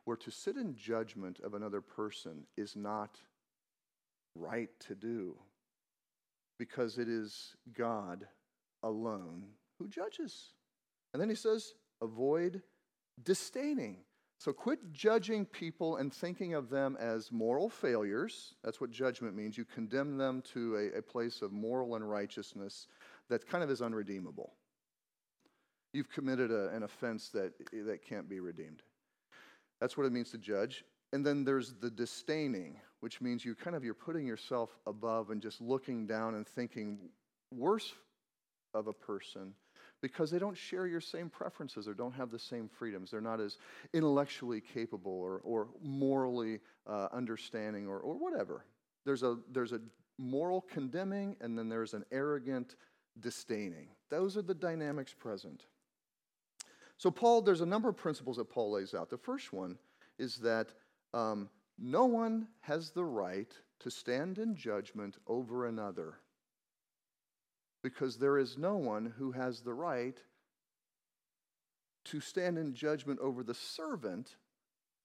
where 0.05 0.17
to 0.17 0.31
sit 0.31 0.57
in 0.57 0.75
judgment 0.75 1.39
of 1.43 1.53
another 1.53 1.81
person 1.81 2.45
is 2.57 2.75
not 2.75 3.19
right 4.35 4.69
to 4.79 4.95
do 4.95 5.35
because 6.57 6.97
it 6.97 7.07
is 7.07 7.55
God 7.73 8.27
alone 8.83 9.45
who 9.77 9.87
judges. 9.87 10.53
And 11.13 11.21
then 11.21 11.29
he 11.29 11.35
says, 11.35 11.73
avoid 12.01 12.61
disdaining. 13.23 13.97
So 14.39 14.53
quit 14.53 14.79
judging 14.93 15.45
people 15.45 15.97
and 15.97 16.13
thinking 16.13 16.53
of 16.53 16.69
them 16.69 16.95
as 16.99 17.31
moral 17.31 17.69
failures. 17.69 18.55
That's 18.63 18.79
what 18.79 18.89
judgment 18.89 19.35
means. 19.35 19.57
You 19.57 19.65
condemn 19.65 20.17
them 20.17 20.41
to 20.53 20.91
a, 20.93 20.99
a 20.99 21.01
place 21.01 21.41
of 21.41 21.51
moral 21.51 21.95
unrighteousness 21.95 22.87
that 23.29 23.47
kind 23.47 23.63
of 23.63 23.69
is 23.69 23.81
unredeemable. 23.81 24.53
You've 25.93 26.09
committed 26.09 26.51
a, 26.51 26.69
an 26.69 26.83
offense 26.83 27.29
that, 27.29 27.53
that 27.71 27.99
can't 28.07 28.29
be 28.29 28.39
redeemed. 28.39 28.81
That's 29.81 29.97
what 29.97 30.05
it 30.05 30.13
means 30.13 30.31
to 30.31 30.37
judge. 30.37 30.85
And 31.11 31.25
then 31.25 31.43
there's 31.43 31.73
the 31.73 31.89
disdaining, 31.89 32.79
which 33.01 33.19
means 33.19 33.43
you 33.43 33.55
kind 33.55 33.75
of 33.75 33.83
you're 33.83 33.93
putting 33.93 34.25
yourself 34.25 34.77
above 34.85 35.31
and 35.31 35.41
just 35.41 35.59
looking 35.59 36.05
down 36.05 36.35
and 36.35 36.47
thinking 36.47 37.09
worse 37.51 37.93
of 38.73 38.87
a 38.87 38.93
person 38.93 39.53
because 40.01 40.31
they 40.31 40.39
don't 40.39 40.57
share 40.57 40.87
your 40.87 41.01
same 41.01 41.29
preferences 41.29 41.87
or 41.87 41.93
don't 41.93 42.13
have 42.13 42.31
the 42.31 42.39
same 42.39 42.69
freedoms. 42.69 43.11
They're 43.11 43.21
not 43.21 43.41
as 43.41 43.57
intellectually 43.93 44.61
capable 44.61 45.11
or, 45.11 45.41
or 45.43 45.67
morally 45.83 46.59
uh, 46.87 47.07
understanding 47.11 47.87
or, 47.87 47.99
or 47.99 48.15
whatever. 48.15 48.65
There's 49.05 49.23
a, 49.23 49.37
there's 49.51 49.73
a 49.73 49.81
moral 50.17 50.61
condemning 50.61 51.35
and 51.41 51.57
then 51.57 51.69
there's 51.69 51.93
an 51.93 52.05
arrogant 52.11 52.75
disdaining. 53.19 53.87
Those 54.09 54.37
are 54.37 54.41
the 54.41 54.53
dynamics 54.53 55.13
present. 55.13 55.63
So, 56.97 57.09
Paul, 57.09 57.41
there's 57.41 57.61
a 57.61 57.65
number 57.65 57.89
of 57.89 57.95
principles 57.95 58.37
that 58.37 58.49
Paul 58.49 58.71
lays 58.71 58.93
out. 58.93 59.09
The 59.09 59.17
first 59.17 59.53
one 59.53 59.77
is 60.17 60.35
that 60.37 60.67
um, 61.13 61.49
no 61.77 62.05
one 62.05 62.47
has 62.61 62.91
the 62.91 63.05
right 63.05 63.51
to 63.79 63.89
stand 63.89 64.37
in 64.37 64.55
judgment 64.55 65.17
over 65.25 65.65
another 65.65 66.15
because 67.83 68.17
there 68.17 68.37
is 68.37 68.57
no 68.57 68.75
one 68.75 69.13
who 69.17 69.31
has 69.31 69.61
the 69.61 69.73
right 69.73 70.17
to 72.05 72.19
stand 72.19 72.57
in 72.57 72.73
judgment 72.73 73.19
over 73.19 73.43
the 73.43 73.53
servant 73.53 74.35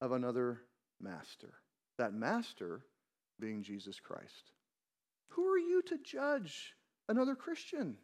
of 0.00 0.12
another 0.12 0.62
master. 1.00 1.54
That 1.98 2.14
master 2.14 2.84
being 3.40 3.62
Jesus 3.62 4.00
Christ. 4.00 4.52
Who 5.28 5.46
are 5.46 5.58
you 5.58 5.82
to 5.82 5.98
judge 5.98 6.74
another 7.08 7.34
Christian? 7.34 7.98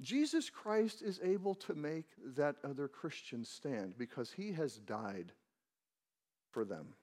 Jesus 0.00 0.50
Christ 0.50 1.02
is 1.02 1.20
able 1.22 1.54
to 1.56 1.74
make 1.74 2.06
that 2.36 2.56
other 2.64 2.88
Christian 2.88 3.44
stand 3.44 3.96
because 3.96 4.32
he 4.32 4.52
has 4.52 4.76
died 4.76 5.32
for 6.50 6.64
them. 6.64 6.94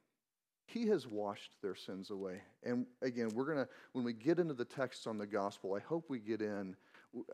He 0.71 0.87
has 0.87 1.05
washed 1.05 1.51
their 1.61 1.75
sins 1.75 2.11
away. 2.11 2.41
And 2.63 2.85
again, 3.01 3.29
we're 3.33 3.45
going 3.45 3.57
to, 3.57 3.67
when 3.91 4.05
we 4.05 4.13
get 4.13 4.39
into 4.39 4.53
the 4.53 4.63
texts 4.63 5.05
on 5.05 5.17
the 5.17 5.27
gospel, 5.27 5.73
I 5.73 5.79
hope 5.79 6.05
we 6.09 6.19
get 6.19 6.41
in. 6.41 6.77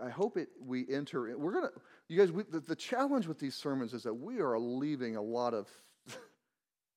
I 0.04 0.10
hope 0.10 0.38
it, 0.38 0.50
we 0.60 0.88
enter. 0.90 1.28
In, 1.28 1.40
we're 1.40 1.52
going 1.52 1.66
to, 1.66 1.82
you 2.08 2.18
guys, 2.18 2.32
we, 2.32 2.44
the, 2.44 2.60
the 2.60 2.76
challenge 2.76 3.28
with 3.28 3.38
these 3.38 3.54
sermons 3.54 3.94
is 3.94 4.02
that 4.04 4.14
we 4.14 4.40
are 4.40 4.58
leaving 4.58 5.18
a 5.18 5.22
lot 5.22 5.54
of 5.54 5.70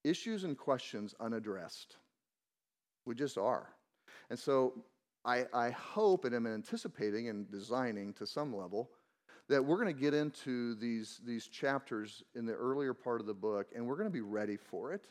issues 0.04 0.44
and 0.44 0.56
questions 0.56 1.14
unaddressed. 1.20 1.98
We 3.04 3.14
just 3.14 3.36
are. 3.36 3.74
And 4.30 4.38
so 4.38 4.82
I, 5.26 5.44
I 5.52 5.70
hope 5.70 6.24
and 6.24 6.34
am 6.34 6.46
anticipating 6.46 7.28
and 7.28 7.50
designing 7.50 8.14
to 8.14 8.26
some 8.26 8.56
level 8.56 8.90
that 9.50 9.62
we're 9.62 9.82
going 9.82 9.94
to 9.94 10.00
get 10.00 10.14
into 10.14 10.74
these, 10.76 11.20
these 11.26 11.48
chapters 11.48 12.22
in 12.34 12.46
the 12.46 12.54
earlier 12.54 12.94
part 12.94 13.20
of 13.20 13.26
the 13.26 13.34
book 13.34 13.66
and 13.74 13.86
we're 13.86 13.96
going 13.96 14.08
to 14.08 14.12
be 14.12 14.22
ready 14.22 14.56
for 14.56 14.92
it 14.92 15.04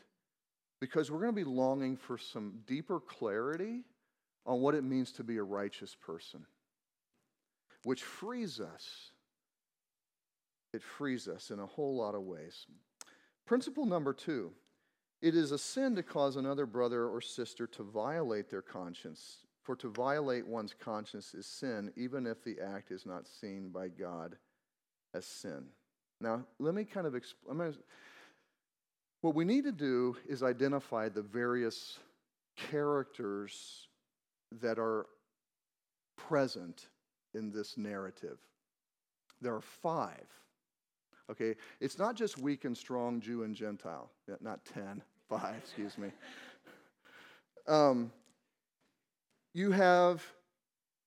because 0.80 1.10
we're 1.10 1.20
going 1.20 1.34
to 1.34 1.44
be 1.44 1.44
longing 1.44 1.96
for 1.96 2.16
some 2.16 2.60
deeper 2.66 3.00
clarity 3.00 3.82
on 4.46 4.60
what 4.60 4.74
it 4.74 4.82
means 4.82 5.12
to 5.12 5.24
be 5.24 5.36
a 5.36 5.42
righteous 5.42 5.94
person, 5.94 6.44
which 7.84 8.02
frees 8.02 8.60
us. 8.60 9.12
It 10.72 10.82
frees 10.82 11.28
us 11.28 11.50
in 11.50 11.58
a 11.58 11.66
whole 11.66 11.96
lot 11.96 12.14
of 12.14 12.22
ways. 12.22 12.66
Principle 13.46 13.84
number 13.84 14.12
two 14.12 14.52
it 15.22 15.34
is 15.34 15.52
a 15.52 15.58
sin 15.58 15.94
to 15.96 16.02
cause 16.02 16.36
another 16.36 16.64
brother 16.64 17.06
or 17.06 17.20
sister 17.20 17.66
to 17.66 17.82
violate 17.82 18.48
their 18.48 18.62
conscience. 18.62 19.44
For 19.62 19.76
to 19.76 19.90
violate 19.90 20.46
one's 20.46 20.74
conscience 20.74 21.34
is 21.34 21.46
sin, 21.46 21.92
even 21.94 22.26
if 22.26 22.42
the 22.42 22.56
act 22.58 22.90
is 22.90 23.04
not 23.04 23.28
seen 23.28 23.68
by 23.68 23.88
God 23.88 24.36
as 25.12 25.26
sin. 25.26 25.66
Now, 26.20 26.46
let 26.58 26.74
me 26.74 26.84
kind 26.84 27.06
of 27.06 27.14
explain. 27.14 27.74
What 29.20 29.34
we 29.34 29.44
need 29.44 29.64
to 29.64 29.72
do 29.72 30.16
is 30.26 30.42
identify 30.42 31.08
the 31.08 31.22
various 31.22 31.98
characters 32.56 33.88
that 34.60 34.78
are 34.78 35.06
present 36.16 36.88
in 37.34 37.50
this 37.50 37.76
narrative. 37.76 38.38
There 39.40 39.54
are 39.54 39.60
five. 39.60 40.26
Okay, 41.30 41.54
it's 41.80 41.98
not 41.98 42.16
just 42.16 42.38
weak 42.38 42.64
and 42.64 42.76
strong, 42.76 43.20
Jew 43.20 43.44
and 43.44 43.54
Gentile. 43.54 44.10
Not 44.40 44.64
ten, 44.64 45.02
five, 45.28 45.56
excuse 45.62 45.98
me. 45.98 46.10
Um, 47.68 48.10
you 49.52 49.70
have 49.70 50.24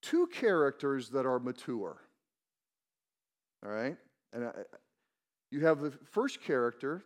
two 0.02 0.28
characters 0.28 1.10
that 1.10 1.26
are 1.26 1.40
mature. 1.40 1.98
All 3.66 3.72
right? 3.72 3.98
And 4.32 4.46
I, 4.46 4.52
you 5.52 5.66
have 5.66 5.82
the 5.82 5.92
first 5.92 6.42
character 6.42 7.04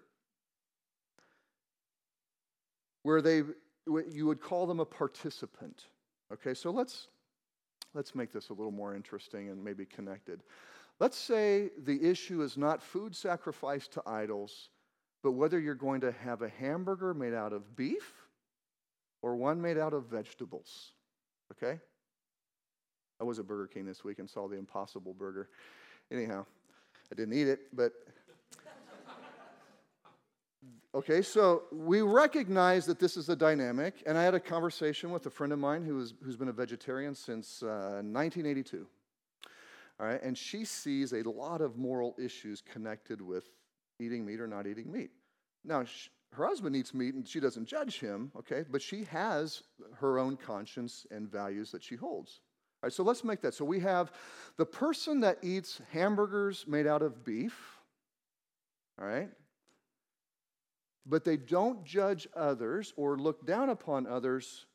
where 3.08 3.22
they 3.22 3.42
you 4.12 4.26
would 4.26 4.42
call 4.42 4.68
them 4.68 4.82
a 4.82 4.86
participant. 4.86 5.86
Okay, 6.34 6.54
so 6.54 6.72
let's 6.72 7.08
let's 7.94 8.14
make 8.14 8.34
this 8.34 8.50
a 8.50 8.54
little 8.54 8.72
more 8.72 8.94
interesting 8.94 9.48
and 9.48 9.64
maybe 9.64 9.86
connected. 9.86 10.44
Let's 11.00 11.18
say 11.18 11.70
the 11.86 12.04
issue 12.04 12.42
is 12.42 12.58
not 12.58 12.84
food 12.84 13.16
sacrificed 13.16 13.94
to 13.94 14.04
idols, 14.06 14.72
but 15.24 15.32
whether 15.32 15.58
you're 15.58 15.74
going 15.74 16.02
to 16.02 16.12
have 16.12 16.42
a 16.42 16.50
hamburger 16.50 17.14
made 17.14 17.34
out 17.34 17.54
of 17.54 17.78
beef 17.78 18.14
or 19.22 19.38
one 19.38 19.62
made 19.62 19.78
out 19.78 19.94
of 19.94 20.08
vegetables. 20.08 20.92
Okay? 21.54 21.80
I 23.22 23.24
was 23.24 23.40
at 23.40 23.48
Burger 23.48 23.68
King 23.68 23.86
this 23.86 24.04
week 24.04 24.20
and 24.20 24.30
saw 24.30 24.50
the 24.50 24.58
Impossible 24.58 25.14
Burger. 25.14 25.48
Anyhow, 26.12 26.46
I 27.10 27.16
didn't 27.16 27.36
eat 27.36 27.48
it, 27.48 27.60
but. 27.74 27.94
Okay, 30.96 31.22
so 31.22 31.64
we 31.72 32.02
recognize 32.02 32.86
that 32.86 32.98
this 32.98 33.18
is 33.18 33.28
a 33.30 33.36
dynamic, 33.36 34.02
and 34.06 34.18
I 34.18 34.24
had 34.24 34.34
a 34.34 34.40
conversation 34.40 35.12
with 35.12 35.26
a 35.26 35.30
friend 35.30 35.52
of 35.52 35.60
mine 35.60 35.84
who 35.84 36.00
is, 36.00 36.14
who's 36.24 36.38
been 36.38 36.48
a 36.48 36.54
vegetarian 36.54 37.14
since 37.14 37.62
uh, 37.62 38.02
1982. 38.02 38.88
All 40.00 40.08
right, 40.08 40.22
and 40.24 40.38
she 40.38 40.64
sees 40.64 41.12
a 41.14 41.24
lot 41.24 41.62
of 41.62 41.76
moral 41.78 42.16
issues 42.18 42.62
connected 42.62 43.22
with 43.22 43.50
eating 44.00 44.26
meat 44.26 44.40
or 44.40 44.48
not 44.48 44.66
eating 44.66 44.92
meat. 44.92 45.12
Now, 45.66 45.84
she, 45.84 46.10
her 46.34 46.46
husband 46.46 46.76
eats 46.76 46.94
meat 46.94 47.16
and 47.16 47.28
she 47.28 47.40
doesn't 47.40 47.66
judge 47.66 48.00
him, 48.00 48.32
okay, 48.38 48.64
but 48.70 48.82
she 48.82 49.04
has 49.06 49.64
her 49.96 50.20
own 50.20 50.38
conscience 50.38 51.06
and 51.12 51.30
values 51.30 51.72
that 51.72 51.84
she 51.84 51.96
holds. 51.96 52.40
All 52.82 52.88
right, 52.88 52.94
so 52.94 53.04
let's 53.04 53.24
make 53.24 53.42
that. 53.42 53.54
So 53.54 53.66
we 53.66 53.80
have 53.82 54.12
the 54.56 54.66
person 54.66 55.20
that 55.22 55.40
eats 55.42 55.82
hamburgers 55.92 56.66
made 56.68 56.88
out 56.88 57.02
of 57.02 57.26
beef, 57.26 57.78
all 59.00 59.08
right, 59.08 59.30
but 61.08 61.24
they 61.24 61.38
don't 61.38 61.86
judge 61.86 62.28
others 62.36 62.94
or 62.98 63.18
look 63.18 63.46
down 63.46 63.70
upon 63.70 64.06
others 64.06 64.66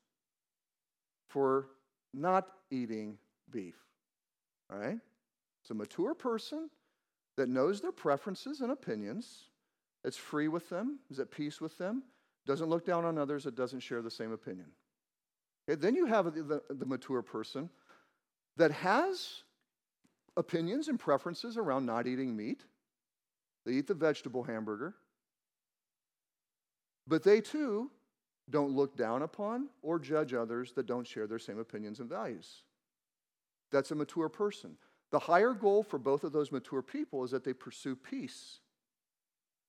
for 1.29 1.69
not 2.15 2.49
eating 2.71 3.19
beef, 3.51 3.77
all 4.71 4.79
right? 4.79 4.99
It's 5.63 5.71
a 5.71 5.75
mature 5.75 6.15
person 6.15 6.71
that 7.37 7.49
knows 7.49 7.81
their 7.81 7.93
preferences 7.93 8.61
and 8.61 8.73
opinions, 8.73 9.45
it's 10.05 10.17
free 10.17 10.49
with 10.49 10.69
them, 10.69 10.99
is 11.11 11.21
at 11.21 11.31
peace 11.31 11.61
with 11.61 11.77
them, 11.79 12.03
doesn't 12.47 12.69
look 12.69 12.85
down 12.85 13.05
on 13.05 13.19
others 13.19 13.45
that 13.45 13.55
doesn't 13.55 13.81
share 13.81 14.03
the 14.03 14.11
same 14.11 14.33
opinion. 14.33 14.67
Okay, 15.69 15.81
then 15.81 15.95
you 15.95 16.07
have 16.07 16.35
the, 16.35 16.43
the, 16.43 16.63
the 16.75 16.87
mature 16.87 17.23
person 17.23 17.71
that 18.57 18.73
has 18.73 19.43
opinions 20.37 20.89
and 20.89 20.99
preferences 20.99 21.57
around 21.57 21.87
not 21.87 22.07
eating 22.07 22.37
meat. 22.37 22.65
They 23.65 23.73
eat 23.73 23.87
the 23.87 23.95
vegetable 23.95 24.43
hamburger. 24.43 24.95
But 27.07 27.23
they 27.23 27.41
too 27.41 27.91
don't 28.51 28.77
look 28.77 28.97
down 28.97 29.23
upon 29.23 29.69
or 29.83 29.99
judge 29.99 30.35
others 30.35 30.73
that 30.73 30.87
don't 30.87 31.07
share 31.07 31.27
their 31.27 31.39
same 31.39 31.59
opinions 31.59 32.01
and 32.01 32.09
values. 32.09 32.63
That's 33.71 33.91
a 33.91 33.95
mature 33.95 34.29
person. 34.29 34.77
The 35.11 35.19
higher 35.19 35.53
goal 35.53 35.83
for 35.83 35.99
both 35.99 36.25
of 36.25 36.33
those 36.33 36.53
mature 36.53 36.83
people 36.83 37.25
is 37.25 37.31
that 37.31 37.45
they 37.45 37.53
pursue 37.53 37.97
peace, 37.97 38.61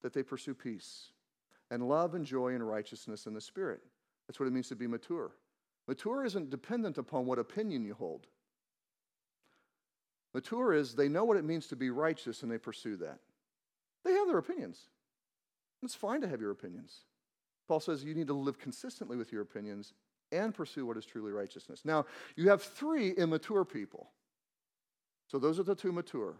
that 0.02 0.14
they 0.14 0.24
pursue 0.24 0.54
peace 0.54 1.12
and 1.72 1.88
love 1.88 2.14
and 2.14 2.26
joy 2.26 2.54
and 2.54 2.68
righteousness 2.68 3.26
in 3.26 3.34
the 3.34 3.42
Spirit. 3.42 3.82
That's 4.28 4.40
what 4.40 4.48
it 4.48 4.54
means 4.54 4.70
to 4.70 4.76
be 4.76 4.88
mature. 4.88 5.32
Mature 5.88 6.24
isn't 6.24 6.50
dependent 6.50 6.98
upon 6.98 7.26
what 7.26 7.40
opinion 7.40 7.84
you 7.84 7.94
hold. 7.94 8.28
Mature 10.34 10.74
is 10.74 10.96
they 10.96 11.10
know 11.10 11.26
what 11.26 11.38
it 11.38 11.44
means 11.44 11.68
to 11.68 11.76
be 11.76 11.90
righteous 11.90 12.42
and 12.42 12.52
they 12.52 12.58
pursue 12.58 12.96
that. 12.98 13.20
They 14.04 14.14
have 14.14 14.28
their 14.28 14.38
opinions. 14.38 14.80
It's 15.82 15.96
fine 15.96 16.22
to 16.22 16.28
have 16.28 16.42
your 16.42 16.52
opinions. 16.52 17.02
Paul 17.68 17.80
says 17.80 18.04
you 18.04 18.14
need 18.14 18.28
to 18.28 18.34
live 18.34 18.60
consistently 18.60 19.18
with 19.18 19.32
your 19.32 19.42
opinions 19.42 19.94
and 20.32 20.54
pursue 20.54 20.86
what 20.86 20.98
is 20.98 21.06
truly 21.06 21.32
righteousness. 21.32 21.82
Now, 21.86 22.06
you 22.36 22.50
have 22.50 22.62
three 22.62 23.12
immature 23.12 23.64
people. 23.64 24.10
So 25.28 25.40
those 25.40 25.60
are 25.60 25.64
the 25.64 25.76
two 25.76 25.92
mature 25.92 26.36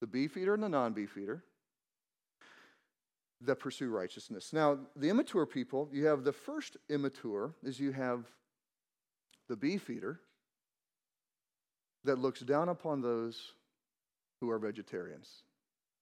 the 0.00 0.06
beef 0.06 0.36
eater 0.36 0.54
and 0.54 0.62
the 0.62 0.68
non 0.68 0.92
beef 0.92 1.16
eater 1.16 1.42
that 3.40 3.56
pursue 3.56 3.90
righteousness. 3.90 4.52
Now, 4.52 4.78
the 4.96 5.08
immature 5.08 5.46
people, 5.46 5.88
you 5.92 6.06
have 6.06 6.24
the 6.24 6.32
first 6.32 6.76
immature 6.88 7.54
is 7.62 7.78
you 7.78 7.92
have 7.92 8.24
the 9.48 9.56
beef 9.56 9.88
eater 9.90 10.20
that 12.04 12.18
looks 12.18 12.40
down 12.40 12.68
upon 12.68 13.00
those 13.00 13.52
who 14.40 14.50
are 14.50 14.58
vegetarians. 14.58 15.28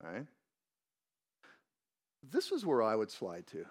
Right? 0.03 0.27
This 2.23 2.53
is 2.53 2.66
where 2.66 2.83
I 2.83 2.97
would 2.97 3.11
slide 3.11 3.47
to. 3.49 3.64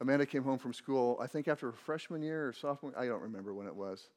Amanda 0.00 0.26
came 0.26 0.42
home 0.42 0.58
from 0.58 0.74
school, 0.74 1.18
I 1.20 1.26
think 1.26 1.48
after 1.48 1.70
her 1.70 1.76
freshman 1.76 2.22
year 2.22 2.48
or 2.48 2.52
sophomore, 2.52 2.92
I 2.96 3.06
don't 3.06 3.22
remember 3.22 3.54
when 3.54 3.66
it 3.66 3.74
was. 3.74 4.08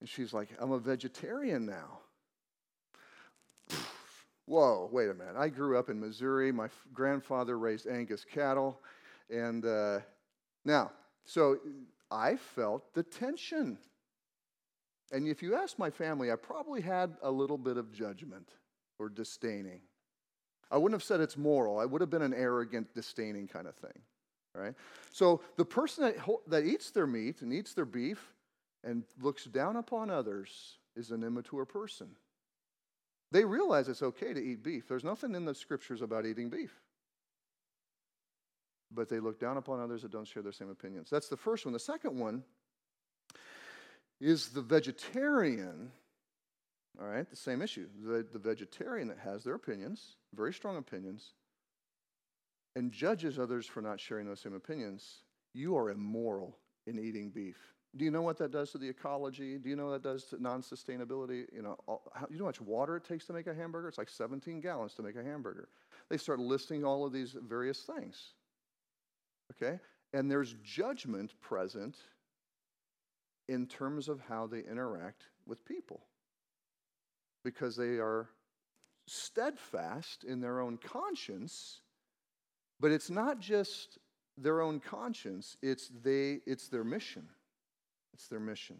And 0.00 0.08
she's 0.08 0.34
like, 0.34 0.48
I'm 0.58 0.72
a 0.72 0.78
vegetarian 0.78 1.64
now. 1.64 2.00
Whoa, 4.46 4.90
wait 4.92 5.08
a 5.08 5.14
minute. 5.14 5.36
I 5.36 5.48
grew 5.48 5.78
up 5.78 5.88
in 5.88 5.98
Missouri. 5.98 6.52
My 6.52 6.68
grandfather 6.92 7.58
raised 7.58 7.86
Angus 7.86 8.24
cattle. 8.24 8.80
And 9.30 9.64
uh, 9.64 10.00
now, 10.66 10.92
so 11.24 11.58
I 12.10 12.36
felt 12.36 12.92
the 12.92 13.02
tension. 13.02 13.78
And 15.12 15.26
if 15.26 15.42
you 15.42 15.54
ask 15.54 15.78
my 15.78 15.90
family, 15.90 16.30
I 16.30 16.36
probably 16.36 16.82
had 16.82 17.16
a 17.22 17.30
little 17.30 17.56
bit 17.56 17.78
of 17.78 17.90
judgment 17.90 18.50
or 18.98 19.08
disdaining. 19.08 19.80
I 20.70 20.76
wouldn't 20.76 21.00
have 21.00 21.06
said 21.06 21.20
it's 21.20 21.36
moral, 21.36 21.78
I 21.78 21.84
would 21.84 22.00
have 22.00 22.10
been 22.10 22.22
an 22.22 22.34
arrogant, 22.34 22.94
disdaining 22.94 23.48
kind 23.48 23.66
of 23.66 23.76
thing. 23.76 24.02
Right? 24.54 24.74
So 25.12 25.40
the 25.56 25.64
person 25.64 26.04
that, 26.04 26.16
that 26.46 26.64
eats 26.64 26.90
their 26.90 27.06
meat 27.06 27.42
and 27.42 27.52
eats 27.52 27.74
their 27.74 27.84
beef 27.84 28.32
and 28.84 29.02
looks 29.20 29.44
down 29.44 29.76
upon 29.76 30.10
others 30.10 30.78
is 30.94 31.10
an 31.10 31.24
immature 31.24 31.64
person. 31.64 32.08
They 33.32 33.44
realize 33.44 33.88
it's 33.88 34.02
okay 34.02 34.32
to 34.32 34.40
eat 34.40 34.62
beef. 34.62 34.86
There's 34.86 35.02
nothing 35.02 35.34
in 35.34 35.44
the 35.44 35.54
scriptures 35.54 36.02
about 36.02 36.24
eating 36.24 36.50
beef. 36.50 36.72
But 38.92 39.08
they 39.08 39.18
look 39.18 39.40
down 39.40 39.56
upon 39.56 39.80
others 39.80 40.02
that 40.02 40.12
don't 40.12 40.28
share 40.28 40.42
their 40.42 40.52
same 40.52 40.70
opinions. 40.70 41.10
That's 41.10 41.28
the 41.28 41.36
first 41.36 41.64
one. 41.66 41.72
The 41.72 41.80
second 41.80 42.16
one 42.16 42.44
is 44.20 44.50
the 44.50 44.62
vegetarian, 44.62 45.90
all 47.00 47.08
right, 47.08 47.28
the 47.28 47.34
same 47.34 47.60
issue. 47.60 47.88
The, 48.06 48.24
the 48.32 48.38
vegetarian 48.38 49.08
that 49.08 49.18
has 49.18 49.42
their 49.42 49.54
opinions, 49.54 50.14
very 50.32 50.52
strong 50.52 50.76
opinions, 50.76 51.32
and 52.76 52.90
judges 52.90 53.38
others 53.38 53.66
for 53.66 53.80
not 53.80 54.00
sharing 54.00 54.26
those 54.26 54.40
same 54.40 54.54
opinions, 54.54 55.22
you 55.52 55.76
are 55.76 55.90
immoral 55.90 56.58
in 56.86 56.98
eating 56.98 57.30
beef. 57.30 57.56
Do 57.96 58.04
you 58.04 58.10
know 58.10 58.22
what 58.22 58.38
that 58.38 58.50
does 58.50 58.72
to 58.72 58.78
the 58.78 58.88
ecology? 58.88 59.56
Do 59.56 59.68
you 59.68 59.76
know 59.76 59.86
what 59.86 60.02
that 60.02 60.08
does 60.08 60.24
to 60.24 60.42
non-sustainability? 60.42 61.44
You 61.52 61.62
know, 61.62 61.76
you 62.28 62.38
know 62.38 62.44
how 62.44 62.46
much 62.46 62.60
water 62.60 62.96
it 62.96 63.04
takes 63.04 63.26
to 63.26 63.32
make 63.32 63.46
a 63.46 63.54
hamburger? 63.54 63.86
It's 63.86 63.98
like 63.98 64.08
17 64.08 64.60
gallons 64.60 64.94
to 64.94 65.02
make 65.02 65.14
a 65.14 65.22
hamburger. 65.22 65.68
They 66.10 66.16
start 66.16 66.40
listing 66.40 66.84
all 66.84 67.06
of 67.06 67.12
these 67.12 67.36
various 67.48 67.82
things. 67.82 68.32
Okay? 69.52 69.78
And 70.12 70.28
there's 70.28 70.56
judgment 70.64 71.34
present 71.40 71.96
in 73.48 73.66
terms 73.66 74.08
of 74.08 74.20
how 74.20 74.48
they 74.48 74.60
interact 74.60 75.24
with 75.46 75.64
people 75.64 76.00
because 77.44 77.76
they 77.76 77.98
are 77.98 78.28
steadfast 79.06 80.24
in 80.24 80.40
their 80.40 80.60
own 80.60 80.78
conscience 80.78 81.82
but 82.84 82.92
it's 82.92 83.08
not 83.08 83.40
just 83.40 83.98
their 84.36 84.60
own 84.60 84.78
conscience, 84.78 85.56
it's, 85.62 85.90
they, 86.02 86.40
it's 86.46 86.68
their 86.68 86.84
mission. 86.84 87.26
It's 88.12 88.28
their 88.28 88.40
mission. 88.40 88.76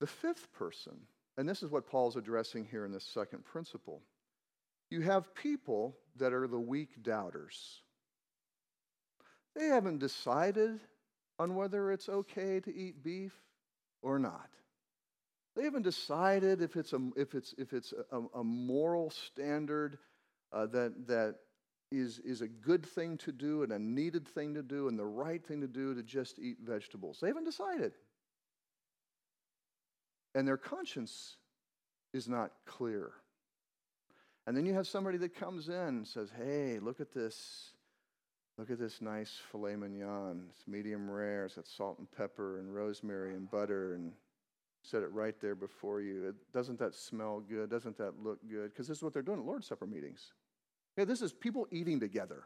The 0.00 0.06
fifth 0.06 0.52
person, 0.52 0.92
and 1.38 1.48
this 1.48 1.62
is 1.62 1.70
what 1.70 1.86
Paul's 1.86 2.16
addressing 2.16 2.66
here 2.66 2.84
in 2.84 2.92
this 2.92 3.06
second 3.06 3.46
principle 3.46 4.02
you 4.90 5.00
have 5.00 5.34
people 5.34 5.96
that 6.16 6.34
are 6.34 6.46
the 6.46 6.60
weak 6.60 7.02
doubters. 7.02 7.80
They 9.56 9.68
haven't 9.68 9.96
decided 9.96 10.78
on 11.38 11.54
whether 11.54 11.90
it's 11.90 12.10
okay 12.10 12.60
to 12.60 12.76
eat 12.76 13.02
beef 13.02 13.32
or 14.02 14.18
not. 14.18 14.50
They 15.56 15.64
haven't 15.64 15.84
decided 15.84 16.60
if 16.60 16.76
it's 16.76 16.92
a, 16.92 17.00
if 17.16 17.34
it's, 17.34 17.54
if 17.56 17.72
it's 17.72 17.94
a, 18.12 18.20
a 18.38 18.44
moral 18.44 19.08
standard 19.08 19.96
uh, 20.52 20.66
that, 20.66 21.06
that 21.06 21.36
is, 21.90 22.18
is 22.20 22.40
a 22.40 22.48
good 22.48 22.84
thing 22.84 23.16
to 23.18 23.32
do 23.32 23.62
and 23.62 23.72
a 23.72 23.78
needed 23.78 24.26
thing 24.26 24.54
to 24.54 24.62
do 24.62 24.88
and 24.88 24.98
the 24.98 25.04
right 25.04 25.44
thing 25.44 25.60
to 25.60 25.66
do 25.66 25.94
to 25.94 26.02
just 26.02 26.38
eat 26.38 26.58
vegetables. 26.62 27.18
They 27.20 27.28
haven't 27.28 27.44
decided. 27.44 27.92
And 30.34 30.46
their 30.46 30.56
conscience 30.56 31.36
is 32.12 32.28
not 32.28 32.52
clear. 32.66 33.12
And 34.46 34.56
then 34.56 34.66
you 34.66 34.74
have 34.74 34.86
somebody 34.86 35.18
that 35.18 35.34
comes 35.34 35.68
in 35.68 35.74
and 35.74 36.06
says, 36.06 36.30
Hey, 36.36 36.78
look 36.80 37.00
at 37.00 37.12
this. 37.12 37.70
Look 38.58 38.70
at 38.70 38.78
this 38.78 39.00
nice 39.00 39.40
filet 39.50 39.74
mignon. 39.74 40.44
It's 40.50 40.68
medium 40.68 41.10
rare. 41.10 41.44
It's 41.46 41.56
got 41.56 41.66
salt 41.66 41.98
and 41.98 42.10
pepper 42.10 42.58
and 42.60 42.72
rosemary 42.72 43.34
and 43.34 43.50
butter. 43.50 43.94
And 43.94 44.12
Set 44.84 45.02
it 45.02 45.10
right 45.12 45.34
there 45.40 45.54
before 45.54 46.02
you. 46.02 46.28
It, 46.28 46.34
doesn't 46.52 46.78
that 46.78 46.94
smell 46.94 47.40
good? 47.40 47.70
Doesn't 47.70 47.96
that 47.96 48.22
look 48.22 48.38
good? 48.46 48.70
Because 48.70 48.86
this 48.86 48.98
is 48.98 49.02
what 49.02 49.14
they're 49.14 49.22
doing 49.22 49.38
at 49.38 49.46
Lord's 49.46 49.66
Supper 49.66 49.86
meetings. 49.86 50.32
Okay, 50.96 51.04
this 51.04 51.22
is 51.22 51.32
people 51.32 51.66
eating 51.70 51.98
together. 51.98 52.44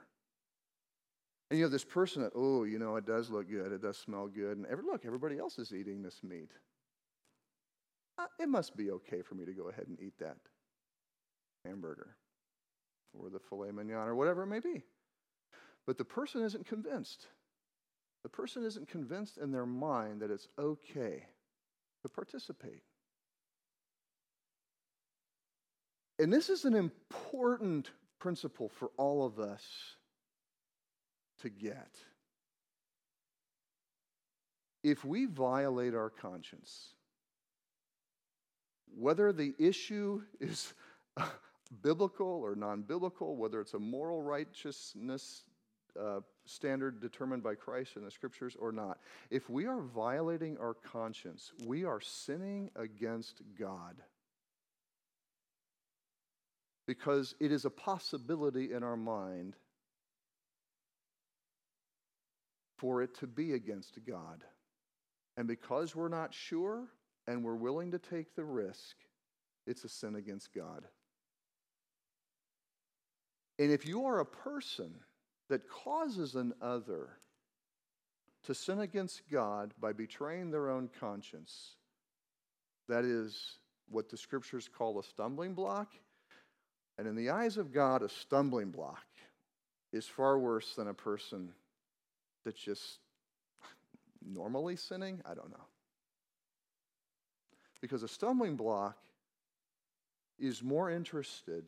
And 1.50 1.58
you 1.58 1.64
have 1.64 1.72
this 1.72 1.84
person 1.84 2.22
that, 2.22 2.32
oh, 2.34 2.64
you 2.64 2.78
know, 2.78 2.96
it 2.96 3.06
does 3.06 3.30
look 3.30 3.48
good, 3.48 3.72
it 3.72 3.82
does 3.82 3.96
smell 3.96 4.26
good. 4.26 4.56
And 4.56 4.66
every, 4.66 4.84
look, 4.84 5.04
everybody 5.06 5.38
else 5.38 5.58
is 5.58 5.72
eating 5.72 6.02
this 6.02 6.22
meat. 6.22 6.50
Uh, 8.18 8.26
it 8.38 8.48
must 8.48 8.76
be 8.76 8.90
okay 8.90 9.22
for 9.22 9.34
me 9.34 9.44
to 9.44 9.52
go 9.52 9.68
ahead 9.68 9.86
and 9.86 9.98
eat 10.00 10.18
that 10.18 10.36
hamburger 11.64 12.16
or 13.18 13.30
the 13.30 13.38
filet 13.38 13.70
mignon 13.70 14.08
or 14.08 14.14
whatever 14.14 14.42
it 14.42 14.46
may 14.46 14.60
be. 14.60 14.82
But 15.86 15.96
the 15.96 16.04
person 16.04 16.42
isn't 16.42 16.66
convinced. 16.66 17.26
The 18.22 18.28
person 18.28 18.64
isn't 18.64 18.88
convinced 18.88 19.38
in 19.38 19.52
their 19.52 19.66
mind 19.66 20.20
that 20.20 20.30
it's 20.30 20.48
okay 20.58 21.24
to 22.02 22.08
participate. 22.08 22.82
And 26.18 26.32
this 26.32 26.50
is 26.50 26.64
an 26.64 26.74
important 26.74 27.90
principle 28.18 28.68
for 28.68 28.90
all 28.96 29.24
of 29.24 29.38
us 29.38 29.64
to 31.42 31.48
get. 31.48 31.90
If 34.82 35.04
we 35.04 35.26
violate 35.26 35.94
our 35.94 36.10
conscience, 36.10 36.94
whether 38.96 39.32
the 39.32 39.54
issue 39.58 40.22
is 40.40 40.74
biblical 41.82 42.26
or 42.26 42.54
non 42.54 42.82
biblical, 42.82 43.36
whether 43.36 43.60
it's 43.60 43.74
a 43.74 43.78
moral 43.78 44.22
righteousness 44.22 45.44
uh, 46.00 46.20
standard 46.44 47.00
determined 47.00 47.42
by 47.42 47.54
Christ 47.54 47.96
in 47.96 48.04
the 48.04 48.10
scriptures 48.10 48.56
or 48.58 48.72
not, 48.72 48.98
if 49.30 49.50
we 49.50 49.66
are 49.66 49.80
violating 49.80 50.56
our 50.58 50.74
conscience, 50.74 51.52
we 51.66 51.84
are 51.84 52.00
sinning 52.00 52.70
against 52.76 53.42
God. 53.58 53.96
Because 56.88 57.34
it 57.38 57.52
is 57.52 57.66
a 57.66 57.70
possibility 57.70 58.72
in 58.72 58.82
our 58.82 58.96
mind 58.96 59.56
for 62.78 63.02
it 63.02 63.14
to 63.18 63.26
be 63.26 63.52
against 63.52 63.98
God. 64.06 64.42
And 65.36 65.46
because 65.46 65.94
we're 65.94 66.08
not 66.08 66.32
sure 66.32 66.88
and 67.26 67.44
we're 67.44 67.56
willing 67.56 67.90
to 67.90 67.98
take 67.98 68.34
the 68.34 68.44
risk, 68.44 68.96
it's 69.66 69.84
a 69.84 69.88
sin 69.90 70.14
against 70.14 70.54
God. 70.54 70.86
And 73.58 73.70
if 73.70 73.86
you 73.86 74.06
are 74.06 74.20
a 74.20 74.24
person 74.24 74.94
that 75.50 75.68
causes 75.68 76.36
an 76.36 76.54
other 76.62 77.10
to 78.44 78.54
sin 78.54 78.80
against 78.80 79.28
God 79.30 79.74
by 79.78 79.92
betraying 79.92 80.50
their 80.50 80.70
own 80.70 80.88
conscience, 80.98 81.74
that 82.88 83.04
is 83.04 83.58
what 83.90 84.08
the 84.08 84.16
scriptures 84.16 84.70
call 84.74 84.98
a 84.98 85.02
stumbling 85.02 85.52
block. 85.52 85.92
And 86.98 87.06
in 87.06 87.14
the 87.14 87.30
eyes 87.30 87.56
of 87.56 87.72
God, 87.72 88.02
a 88.02 88.08
stumbling 88.08 88.70
block 88.70 89.06
is 89.92 90.06
far 90.06 90.38
worse 90.38 90.74
than 90.74 90.88
a 90.88 90.94
person 90.94 91.50
that's 92.44 92.60
just 92.60 92.98
normally 94.26 94.76
sinning? 94.76 95.22
I 95.24 95.34
don't 95.34 95.50
know. 95.50 95.66
Because 97.80 98.02
a 98.02 98.08
stumbling 98.08 98.56
block 98.56 98.98
is 100.38 100.62
more 100.62 100.90
interested 100.90 101.64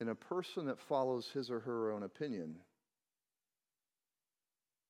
in 0.00 0.08
a 0.08 0.14
person 0.14 0.66
that 0.66 0.80
follows 0.80 1.28
his 1.32 1.50
or 1.50 1.60
her 1.60 1.92
own 1.92 2.02
opinion 2.02 2.56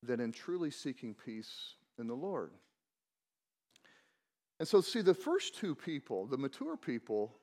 than 0.03 0.19
in 0.19 0.31
truly 0.31 0.71
seeking 0.71 1.13
peace 1.13 1.75
in 1.99 2.07
the 2.07 2.15
Lord. 2.15 2.51
And 4.59 4.67
so, 4.67 4.81
see, 4.81 5.01
the 5.01 5.13
first 5.13 5.55
two 5.55 5.75
people, 5.75 6.25
the 6.25 6.37
mature 6.37 6.75
people, 6.75 7.35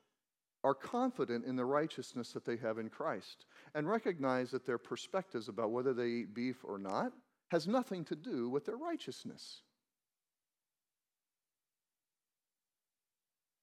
are 0.65 0.73
confident 0.73 1.45
in 1.45 1.55
the 1.55 1.63
righteousness 1.63 2.31
that 2.31 2.43
they 2.43 2.57
have 2.57 2.79
in 2.79 2.89
Christ 2.89 3.45
and 3.75 3.87
recognize 3.87 4.49
that 4.49 4.65
their 4.65 4.79
perspectives 4.79 5.47
about 5.47 5.69
whether 5.69 5.93
they 5.93 6.07
eat 6.07 6.33
beef 6.33 6.57
or 6.63 6.79
not 6.79 7.13
has 7.51 7.67
nothing 7.67 8.03
to 8.05 8.15
do 8.15 8.49
with 8.49 8.65
their 8.65 8.75
righteousness. 8.75 9.61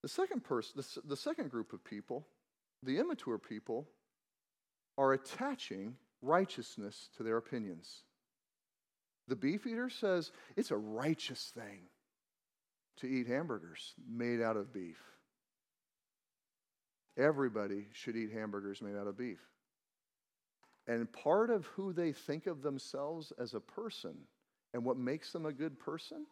The 0.03 0.09
second 0.09 0.45
person, 0.45 0.75
the, 0.77 1.01
the 1.09 1.17
second 1.17 1.51
group 1.51 1.73
of 1.73 1.83
people, 1.83 2.25
the 2.85 3.01
immature 3.01 3.39
people, 3.39 3.89
are 4.97 5.13
attaching 5.13 5.97
righteousness 6.23 7.09
to 7.17 7.25
their 7.25 7.37
opinions. 7.37 8.05
The 9.27 9.35
beef 9.35 9.67
eater 9.67 9.91
says 9.91 10.31
it's 10.57 10.71
a 10.71 10.77
righteous 10.77 11.53
thing 11.53 11.81
to 12.99 13.09
eat 13.09 13.27
hamburgers 13.27 13.95
made 14.09 14.41
out 14.41 14.57
of 14.57 14.73
beef. 14.73 15.12
Everybody 17.17 17.89
should 17.93 18.17
eat 18.17 18.33
hamburgers 18.33 18.81
made 18.81 18.97
out 18.97 19.07
of 19.07 19.19
beef. 19.19 19.41
And 20.87 21.13
part 21.13 21.51
of 21.51 21.67
who 21.67 21.93
they 21.93 22.13
think 22.13 22.47
of 22.47 22.63
themselves 22.63 23.33
as 23.39 23.55
a 23.55 23.61
person 23.61 24.15
and 24.75 24.85
what 24.85 24.97
makes 24.97 25.33
them 25.33 25.47
a 25.47 25.53
good 25.53 25.79
person 25.79 26.27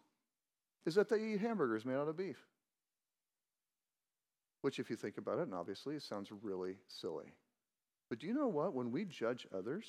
is 0.85 0.95
that 0.95 1.09
they 1.09 1.21
eat 1.21 1.39
hamburgers 1.39 1.85
made 1.85 1.95
out 1.95 2.07
of 2.07 2.17
beef. 2.17 2.39
Which, 4.61 4.79
if 4.79 4.89
you 4.89 4.95
think 4.95 5.17
about 5.17 5.39
it, 5.39 5.43
and 5.43 5.53
obviously 5.53 5.95
it 5.95 6.03
sounds 6.03 6.31
really 6.41 6.77
silly. 6.87 7.33
But 8.09 8.19
do 8.19 8.27
you 8.27 8.33
know 8.33 8.47
what? 8.47 8.73
When 8.73 8.91
we 8.91 9.05
judge 9.05 9.47
others 9.55 9.85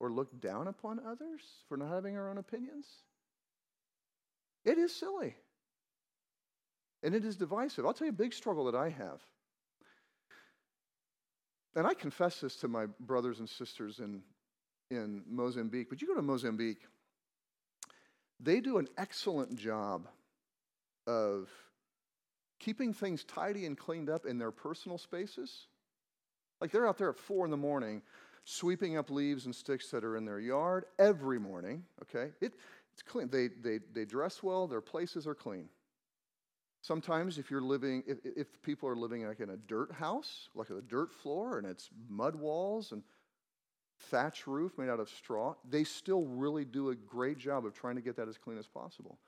or 0.00 0.10
look 0.10 0.40
down 0.40 0.66
upon 0.66 1.00
others 1.06 1.42
for 1.68 1.76
not 1.76 1.92
having 1.92 2.16
our 2.16 2.28
own 2.28 2.38
opinions, 2.38 2.86
it 4.64 4.78
is 4.78 4.94
silly. 4.94 5.36
And 7.02 7.14
it 7.14 7.24
is 7.24 7.36
divisive. 7.36 7.86
I'll 7.86 7.94
tell 7.94 8.06
you 8.06 8.12
a 8.12 8.16
big 8.16 8.34
struggle 8.34 8.64
that 8.64 8.74
I 8.74 8.88
have 8.88 9.20
and 11.74 11.86
I 11.86 11.94
confess 11.94 12.40
this 12.40 12.56
to 12.56 12.68
my 12.68 12.86
brothers 13.00 13.38
and 13.38 13.48
sisters 13.48 13.98
in, 13.98 14.22
in 14.90 15.22
Mozambique, 15.28 15.88
but 15.88 16.00
you 16.00 16.08
go 16.08 16.14
to 16.14 16.22
Mozambique, 16.22 16.82
they 18.40 18.60
do 18.60 18.78
an 18.78 18.88
excellent 18.98 19.56
job 19.56 20.08
of 21.06 21.48
keeping 22.58 22.92
things 22.92 23.24
tidy 23.24 23.66
and 23.66 23.76
cleaned 23.76 24.10
up 24.10 24.26
in 24.26 24.38
their 24.38 24.50
personal 24.50 24.98
spaces. 24.98 25.66
Like 26.60 26.70
they're 26.70 26.86
out 26.86 26.98
there 26.98 27.10
at 27.10 27.18
four 27.18 27.44
in 27.44 27.50
the 27.50 27.56
morning 27.56 28.02
sweeping 28.44 28.96
up 28.96 29.10
leaves 29.10 29.46
and 29.46 29.54
sticks 29.54 29.90
that 29.90 30.04
are 30.04 30.16
in 30.16 30.24
their 30.24 30.40
yard 30.40 30.84
every 30.98 31.38
morning, 31.38 31.84
okay? 32.02 32.32
It, 32.40 32.54
it's 32.92 33.02
clean. 33.02 33.28
They, 33.30 33.48
they, 33.48 33.80
they 33.92 34.04
dress 34.04 34.42
well, 34.42 34.66
their 34.66 34.80
places 34.80 35.26
are 35.26 35.34
clean. 35.34 35.68
Sometimes, 36.82 37.38
if 37.38 37.48
you're 37.50 37.62
living, 37.62 38.02
if, 38.08 38.18
if 38.24 38.62
people 38.62 38.88
are 38.88 38.96
living 38.96 39.24
like 39.26 39.38
in 39.38 39.50
a 39.50 39.56
dirt 39.56 39.92
house, 39.92 40.48
like 40.54 40.68
a 40.70 40.80
dirt 40.82 41.12
floor, 41.12 41.58
and 41.58 41.66
it's 41.66 41.88
mud 42.08 42.34
walls 42.34 42.90
and 42.90 43.02
thatch 44.10 44.48
roof 44.48 44.76
made 44.76 44.88
out 44.88 44.98
of 44.98 45.08
straw, 45.08 45.54
they 45.68 45.84
still 45.84 46.24
really 46.24 46.64
do 46.64 46.90
a 46.90 46.94
great 46.96 47.38
job 47.38 47.64
of 47.64 47.72
trying 47.72 47.94
to 47.94 48.02
get 48.02 48.16
that 48.16 48.28
as 48.28 48.36
clean 48.36 48.58
as 48.58 48.66
possible. 48.66 49.18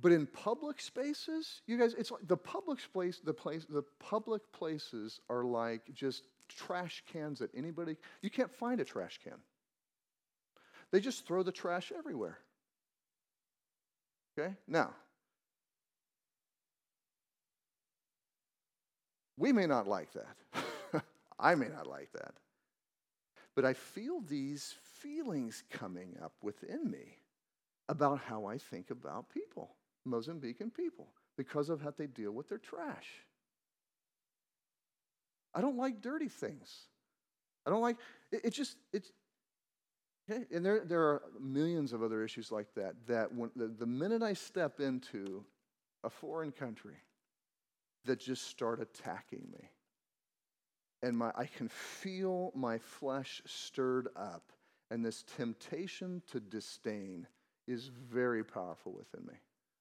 But 0.00 0.12
in 0.12 0.26
public 0.26 0.80
spaces, 0.80 1.62
you 1.66 1.76
guys, 1.76 1.94
it's 1.94 2.12
like 2.12 2.28
the 2.28 2.36
public 2.36 2.78
space, 2.78 3.20
the 3.24 3.34
place, 3.34 3.66
the 3.68 3.82
public 3.98 4.42
places 4.52 5.20
are 5.28 5.42
like 5.42 5.82
just 5.92 6.22
trash 6.48 7.02
cans 7.12 7.40
that 7.40 7.50
anybody, 7.56 7.96
you 8.22 8.30
can't 8.30 8.54
find 8.54 8.80
a 8.80 8.84
trash 8.84 9.18
can. 9.22 9.34
They 10.92 11.00
just 11.00 11.26
throw 11.26 11.42
the 11.42 11.50
trash 11.50 11.92
everywhere. 11.96 12.38
Okay? 14.38 14.54
Now, 14.68 14.92
We 19.38 19.52
may 19.52 19.66
not 19.66 19.86
like 19.86 20.10
that. 20.12 21.02
I 21.38 21.54
may 21.54 21.68
not 21.68 21.86
like 21.86 22.10
that. 22.12 22.34
But 23.54 23.64
I 23.64 23.72
feel 23.72 24.20
these 24.20 24.74
feelings 25.00 25.62
coming 25.70 26.16
up 26.22 26.32
within 26.42 26.90
me 26.90 27.18
about 27.88 28.18
how 28.18 28.46
I 28.46 28.58
think 28.58 28.90
about 28.90 29.30
people, 29.30 29.74
Mozambican 30.06 30.74
people, 30.74 31.08
because 31.36 31.68
of 31.70 31.80
how 31.80 31.92
they 31.96 32.06
deal 32.06 32.32
with 32.32 32.48
their 32.48 32.58
trash. 32.58 33.08
I 35.54 35.60
don't 35.60 35.76
like 35.76 36.00
dirty 36.00 36.28
things. 36.28 36.88
I 37.66 37.70
don't 37.70 37.80
like 37.80 37.96
it, 38.30 38.42
it 38.44 38.50
just 38.50 38.76
it's 38.92 39.10
okay. 40.30 40.44
And 40.54 40.64
there 40.64 40.84
there 40.84 41.02
are 41.02 41.22
millions 41.40 41.92
of 41.92 42.02
other 42.02 42.22
issues 42.22 42.52
like 42.52 42.72
that. 42.74 42.94
That 43.06 43.34
when 43.34 43.50
the, 43.56 43.68
the 43.68 43.86
minute 43.86 44.22
I 44.22 44.34
step 44.34 44.80
into 44.80 45.44
a 46.04 46.10
foreign 46.10 46.52
country, 46.52 46.96
that 48.04 48.20
just 48.20 48.46
start 48.48 48.80
attacking 48.80 49.46
me. 49.52 49.68
And 51.02 51.16
my, 51.16 51.30
I 51.36 51.46
can 51.46 51.68
feel 51.68 52.52
my 52.54 52.78
flesh 52.78 53.40
stirred 53.46 54.08
up, 54.16 54.52
and 54.90 55.04
this 55.04 55.24
temptation 55.36 56.22
to 56.32 56.40
disdain 56.40 57.26
is 57.66 57.90
very 58.10 58.42
powerful 58.42 58.92
within 58.92 59.26
me 59.26 59.38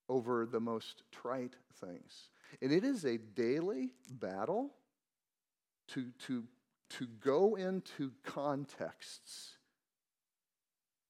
over 0.09 0.45
the 0.45 0.59
most 0.59 1.03
trite 1.11 1.55
things. 1.81 2.29
And 2.61 2.71
it 2.71 2.83
is 2.83 3.05
a 3.05 3.17
daily 3.17 3.91
battle 4.11 4.71
to, 5.89 6.11
to, 6.27 6.43
to 6.91 7.07
go 7.19 7.55
into 7.55 8.11
contexts 8.23 9.57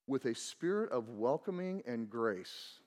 with 0.07 0.25
a 0.25 0.33
spirit 0.33 0.91
of 0.91 1.09
welcoming 1.09 1.83
and 1.85 2.09
grace 2.09 2.79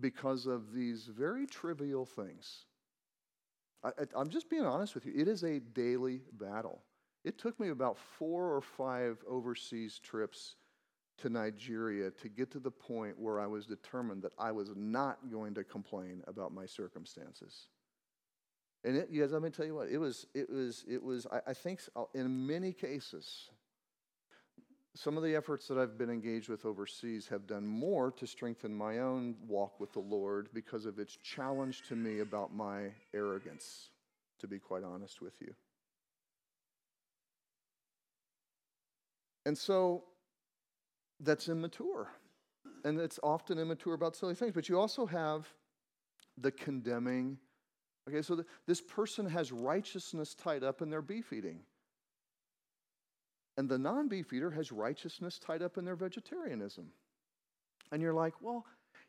because 0.00 0.46
of 0.46 0.72
these 0.72 1.04
very 1.04 1.46
trivial 1.46 2.04
things. 2.04 2.64
I, 3.84 4.20
am 4.20 4.30
just 4.30 4.48
being 4.48 4.64
honest 4.64 4.94
with 4.94 5.04
you. 5.04 5.12
It 5.14 5.28
is 5.28 5.42
a 5.42 5.60
daily 5.60 6.22
battle. 6.32 6.82
It 7.24 7.38
took 7.38 7.58
me 7.60 7.68
about 7.68 7.98
four 7.98 8.54
or 8.54 8.60
five 8.60 9.18
overseas 9.28 9.98
trips 9.98 10.56
to 11.18 11.28
Nigeria 11.28 12.10
to 12.10 12.28
get 12.28 12.50
to 12.52 12.58
the 12.58 12.70
point 12.70 13.18
where 13.18 13.38
I 13.38 13.46
was 13.46 13.66
determined 13.66 14.22
that 14.22 14.32
I 14.38 14.52
was 14.52 14.70
not 14.74 15.30
going 15.30 15.54
to 15.54 15.64
complain 15.64 16.22
about 16.26 16.52
my 16.52 16.66
circumstances. 16.66 17.68
And 18.84 18.96
it, 18.96 19.16
guys, 19.16 19.32
let 19.32 19.42
me 19.42 19.50
tell 19.50 19.64
you 19.64 19.74
what, 19.74 19.88
it 19.88 19.98
was, 19.98 20.26
it 20.34 20.50
was, 20.50 20.84
it 20.88 21.02
was, 21.02 21.26
I, 21.32 21.40
I 21.48 21.54
think 21.54 21.80
uh, 21.96 22.04
in 22.14 22.46
many 22.46 22.72
cases, 22.72 23.48
some 24.96 25.16
of 25.16 25.24
the 25.24 25.34
efforts 25.34 25.66
that 25.68 25.76
I've 25.76 25.98
been 25.98 26.10
engaged 26.10 26.48
with 26.48 26.64
overseas 26.64 27.26
have 27.28 27.46
done 27.46 27.66
more 27.66 28.12
to 28.12 28.26
strengthen 28.26 28.72
my 28.72 29.00
own 29.00 29.34
walk 29.46 29.80
with 29.80 29.92
the 29.92 30.00
Lord 30.00 30.48
because 30.54 30.86
of 30.86 31.00
its 31.00 31.16
challenge 31.16 31.82
to 31.88 31.96
me 31.96 32.20
about 32.20 32.54
my 32.54 32.92
arrogance, 33.12 33.90
to 34.38 34.46
be 34.46 34.60
quite 34.60 34.84
honest 34.84 35.20
with 35.20 35.34
you. 35.40 35.52
And 39.46 39.58
so 39.58 40.04
that's 41.20 41.48
immature. 41.48 42.08
And 42.84 43.00
it's 43.00 43.18
often 43.22 43.58
immature 43.58 43.94
about 43.94 44.14
silly 44.14 44.34
things. 44.34 44.52
But 44.52 44.68
you 44.68 44.78
also 44.78 45.06
have 45.06 45.48
the 46.38 46.52
condemning. 46.52 47.38
Okay, 48.08 48.22
so 48.22 48.36
the, 48.36 48.46
this 48.66 48.80
person 48.80 49.26
has 49.26 49.50
righteousness 49.50 50.34
tied 50.34 50.62
up 50.62 50.82
in 50.82 50.90
their 50.90 51.02
beef 51.02 51.32
eating. 51.32 51.60
And 53.56 53.68
the 53.68 53.78
non 53.78 54.08
beef 54.08 54.32
eater 54.32 54.50
has 54.50 54.72
righteousness 54.72 55.38
tied 55.38 55.62
up 55.62 55.78
in 55.78 55.84
their 55.84 55.96
vegetarianism. 55.96 56.86
And 57.92 58.02
you're 58.02 58.14
like, 58.14 58.34
well, 58.40 58.64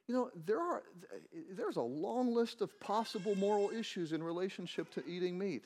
you 0.08 0.14
know, 0.14 0.30
there 0.46 0.60
are, 0.60 0.84
there's 1.52 1.78
a 1.78 1.82
long 1.82 2.34
list 2.34 2.62
of 2.62 2.80
possible 2.80 3.36
moral 3.36 3.72
issues 3.72 4.12
in 4.12 4.22
relationship 4.22 4.92
to 4.92 5.06
eating 5.08 5.38
meat. 5.38 5.64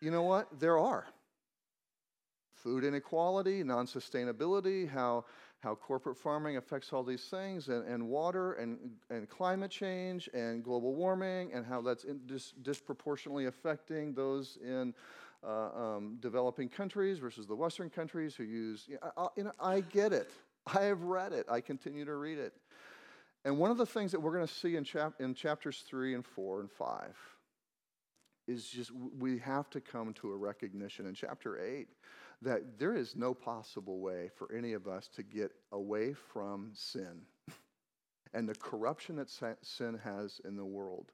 You 0.00 0.10
know 0.10 0.22
what? 0.22 0.60
There 0.60 0.78
are 0.78 1.06
food 2.54 2.84
inequality, 2.84 3.62
non 3.62 3.86
sustainability, 3.86 4.88
how, 4.88 5.24
how 5.60 5.74
corporate 5.74 6.16
farming 6.16 6.56
affects 6.56 6.92
all 6.92 7.02
these 7.02 7.24
things, 7.24 7.68
and, 7.68 7.86
and 7.86 8.08
water, 8.08 8.54
and, 8.54 8.78
and 9.10 9.28
climate 9.28 9.70
change, 9.70 10.28
and 10.32 10.62
global 10.62 10.94
warming, 10.94 11.52
and 11.52 11.66
how 11.66 11.82
that's 11.82 12.06
dis- 12.26 12.54
disproportionately 12.62 13.46
affecting 13.46 14.14
those 14.14 14.56
in 14.62 14.94
um, 15.46 16.16
developing 16.20 16.68
countries 16.68 17.18
versus 17.18 17.46
the 17.46 17.54
Western 17.54 17.90
countries 17.90 18.34
who 18.34 18.44
use. 18.44 18.84
You 18.88 18.98
know, 19.02 19.10
I, 19.16 19.26
you 19.36 19.44
know, 19.44 19.52
I 19.60 19.80
get 19.80 20.12
it. 20.12 20.30
I 20.66 20.82
have 20.82 21.02
read 21.02 21.32
it. 21.32 21.46
I 21.50 21.60
continue 21.60 22.04
to 22.04 22.14
read 22.14 22.38
it. 22.38 22.54
And 23.44 23.58
one 23.58 23.70
of 23.70 23.76
the 23.76 23.86
things 23.86 24.12
that 24.12 24.20
we're 24.20 24.32
going 24.32 24.46
to 24.46 24.52
see 24.52 24.76
in, 24.76 24.84
chap- 24.84 25.20
in 25.20 25.34
chapters 25.34 25.84
3 25.86 26.14
and 26.14 26.24
4 26.24 26.60
and 26.60 26.70
5 26.70 27.14
is 28.46 28.68
just 28.68 28.90
we 29.18 29.38
have 29.38 29.70
to 29.70 29.80
come 29.80 30.12
to 30.14 30.32
a 30.32 30.36
recognition 30.36 31.06
in 31.06 31.14
chapter 31.14 31.60
8 31.60 31.88
that 32.42 32.78
there 32.78 32.94
is 32.94 33.16
no 33.16 33.32
possible 33.32 34.00
way 34.00 34.30
for 34.36 34.52
any 34.52 34.74
of 34.74 34.86
us 34.86 35.08
to 35.08 35.22
get 35.22 35.52
away 35.72 36.12
from 36.12 36.70
sin 36.74 37.22
and 38.34 38.48
the 38.48 38.54
corruption 38.54 39.16
that 39.16 39.30
sin 39.62 39.98
has 40.02 40.40
in 40.44 40.56
the 40.56 40.64
world. 40.64 41.12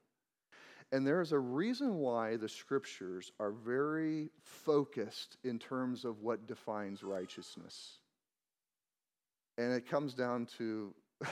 And 0.92 1.06
there 1.06 1.20
is 1.20 1.32
a 1.32 1.38
reason 1.38 1.96
why 1.96 2.36
the 2.36 2.48
scriptures 2.48 3.30
are 3.38 3.52
very 3.52 4.30
focused 4.42 5.36
in 5.44 5.58
terms 5.58 6.04
of 6.04 6.20
what 6.20 6.48
defines 6.48 7.02
righteousness. 7.02 7.98
And 9.56 9.72
it 9.72 9.88
comes 9.88 10.14
down 10.14 10.46
to 10.58 10.94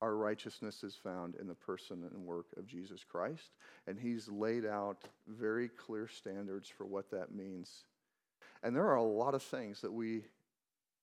our 0.00 0.16
righteousness 0.16 0.82
is 0.82 0.96
found 0.96 1.36
in 1.36 1.46
the 1.46 1.54
person 1.54 2.02
and 2.10 2.24
work 2.24 2.46
of 2.56 2.66
Jesus 2.66 3.04
Christ. 3.04 3.50
And 3.86 3.98
he's 3.98 4.28
laid 4.28 4.66
out 4.66 5.04
very 5.28 5.68
clear 5.68 6.08
standards 6.08 6.68
for 6.68 6.84
what 6.84 7.10
that 7.12 7.32
means 7.32 7.84
and 8.62 8.76
there 8.76 8.86
are 8.86 8.96
a 8.96 9.02
lot 9.02 9.34
of 9.34 9.42
things 9.42 9.80
that 9.80 9.92
we 9.92 10.24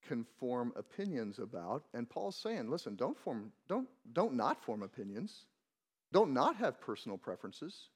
can 0.07 0.25
form 0.39 0.71
opinions 0.77 1.39
about. 1.39 1.83
And 1.93 2.09
Paul's 2.09 2.37
saying, 2.37 2.69
listen, 2.69 2.95
don't 2.95 3.17
form, 3.17 3.51
don't, 3.67 3.87
don't 4.13 4.35
not 4.35 4.63
form 4.63 4.81
opinions. 4.81 5.45
Don't 6.11 6.33
not 6.33 6.55
have 6.57 6.81
personal 6.81 7.17
preferences. 7.17 7.89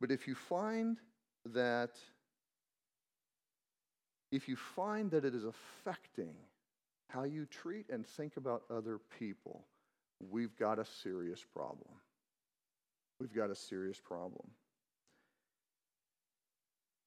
But 0.00 0.10
if 0.10 0.26
you 0.28 0.34
find 0.34 0.98
that 1.46 1.90
if 4.32 4.48
you 4.48 4.56
find 4.56 5.10
that 5.12 5.24
it 5.24 5.34
is 5.34 5.44
affecting 5.44 6.34
how 7.08 7.22
you 7.22 7.46
treat 7.46 7.88
and 7.88 8.04
think 8.04 8.36
about 8.36 8.64
other 8.68 8.98
people, 9.18 9.64
we've 10.30 10.56
got 10.58 10.78
a 10.80 10.84
serious 10.84 11.44
problem. 11.44 11.94
We've 13.20 13.32
got 13.32 13.50
a 13.50 13.54
serious 13.54 14.00
problem. 14.00 14.50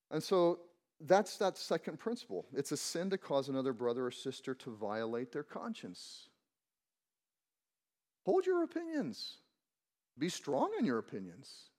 And 0.10 0.24
so 0.24 0.60
that's 1.02 1.38
that 1.38 1.58
second 1.58 2.00
principle. 2.00 2.46
It's 2.56 2.72
a 2.72 2.78
sin 2.78 3.10
to 3.10 3.18
cause 3.18 3.50
another 3.50 3.74
brother 3.74 4.06
or 4.06 4.12
sister 4.12 4.56
to 4.56 4.72
violate 4.72 5.34
their 5.34 5.44
conscience. 5.44 6.30
Hold 8.28 8.46
your 8.46 8.64
opinions, 8.64 9.38
be 10.20 10.28
strong 10.28 10.72
in 10.78 10.84
your 10.84 10.98
opinions. 10.98 11.70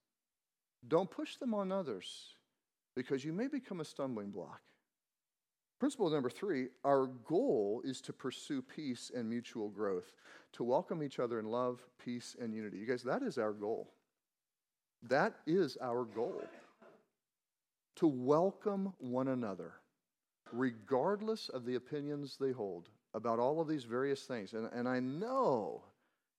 Don't 0.89 1.11
push 1.11 1.37
them 1.37 1.53
on 1.53 1.71
others 1.71 2.37
because 2.97 3.23
you 3.23 3.35
may 3.35 3.49
become 3.49 3.81
a 3.81 3.85
stumbling 3.85 4.31
block. 4.31 4.63
Principle 5.79 6.09
number 6.09 6.31
three 6.31 6.69
our 6.87 7.07
goal 7.07 7.83
is 7.85 8.01
to 8.01 8.15
pursue 8.15 8.63
peace 8.63 9.11
and 9.15 9.29
mutual 9.29 9.69
growth, 9.69 10.11
to 10.55 10.65
welcome 10.65 11.03
each 11.03 11.19
other 11.19 11.39
in 11.39 11.45
love, 11.45 11.85
peace, 12.03 12.35
and 12.41 12.55
unity. 12.55 12.79
You 12.79 12.87
guys, 12.87 13.03
that 13.03 13.23
is 13.23 13.37
our 13.37 13.53
goal. 13.53 13.93
That 15.03 15.35
is 15.47 15.77
our 15.83 16.07
goal 16.07 16.43
to 17.97 18.07
welcome 18.07 18.95
one 19.01 19.29
another, 19.29 19.75
regardless 20.51 21.51
of 21.51 21.67
the 21.67 21.75
opinions 21.75 22.39
they 22.41 22.53
hold 22.53 22.89
about 23.13 23.39
all 23.39 23.61
of 23.61 23.69
these 23.69 23.85
various 23.85 24.23
things. 24.23 24.55
And, 24.55 24.71
and 24.73 24.89
I 24.89 24.99
know, 24.99 25.83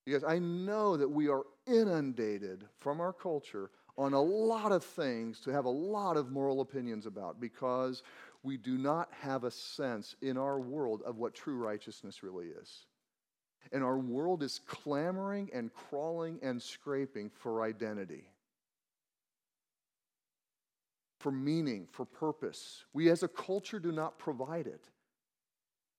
because 0.05 0.23
I 0.23 0.39
know 0.39 0.97
that 0.97 1.09
we 1.09 1.27
are 1.29 1.43
inundated 1.67 2.65
from 2.79 2.99
our 2.99 3.13
culture 3.13 3.69
on 3.97 4.13
a 4.13 4.21
lot 4.21 4.71
of 4.71 4.83
things 4.83 5.39
to 5.41 5.51
have 5.51 5.65
a 5.65 5.69
lot 5.69 6.17
of 6.17 6.31
moral 6.31 6.62
opinions 6.62 7.05
about 7.05 7.39
because 7.39 8.03
we 8.43 8.57
do 8.57 8.77
not 8.77 9.09
have 9.21 9.43
a 9.43 9.51
sense 9.51 10.15
in 10.21 10.38
our 10.38 10.59
world 10.59 11.01
of 11.05 11.17
what 11.17 11.33
true 11.33 11.57
righteousness 11.57 12.23
really 12.23 12.47
is. 12.47 12.85
And 13.71 13.83
our 13.83 13.97
world 13.97 14.41
is 14.41 14.62
clamoring 14.65 15.49
and 15.53 15.73
crawling 15.73 16.39
and 16.41 16.62
scraping 16.62 17.29
for 17.29 17.62
identity 17.62 18.29
for 21.19 21.31
meaning, 21.31 21.88
for 21.91 22.05
purpose. 22.05 22.85
We 22.93 23.09
as 23.09 23.23
a 23.23 23.27
culture 23.27 23.79
do 23.79 23.91
not 23.91 24.17
provide 24.17 24.67
it. 24.67 24.85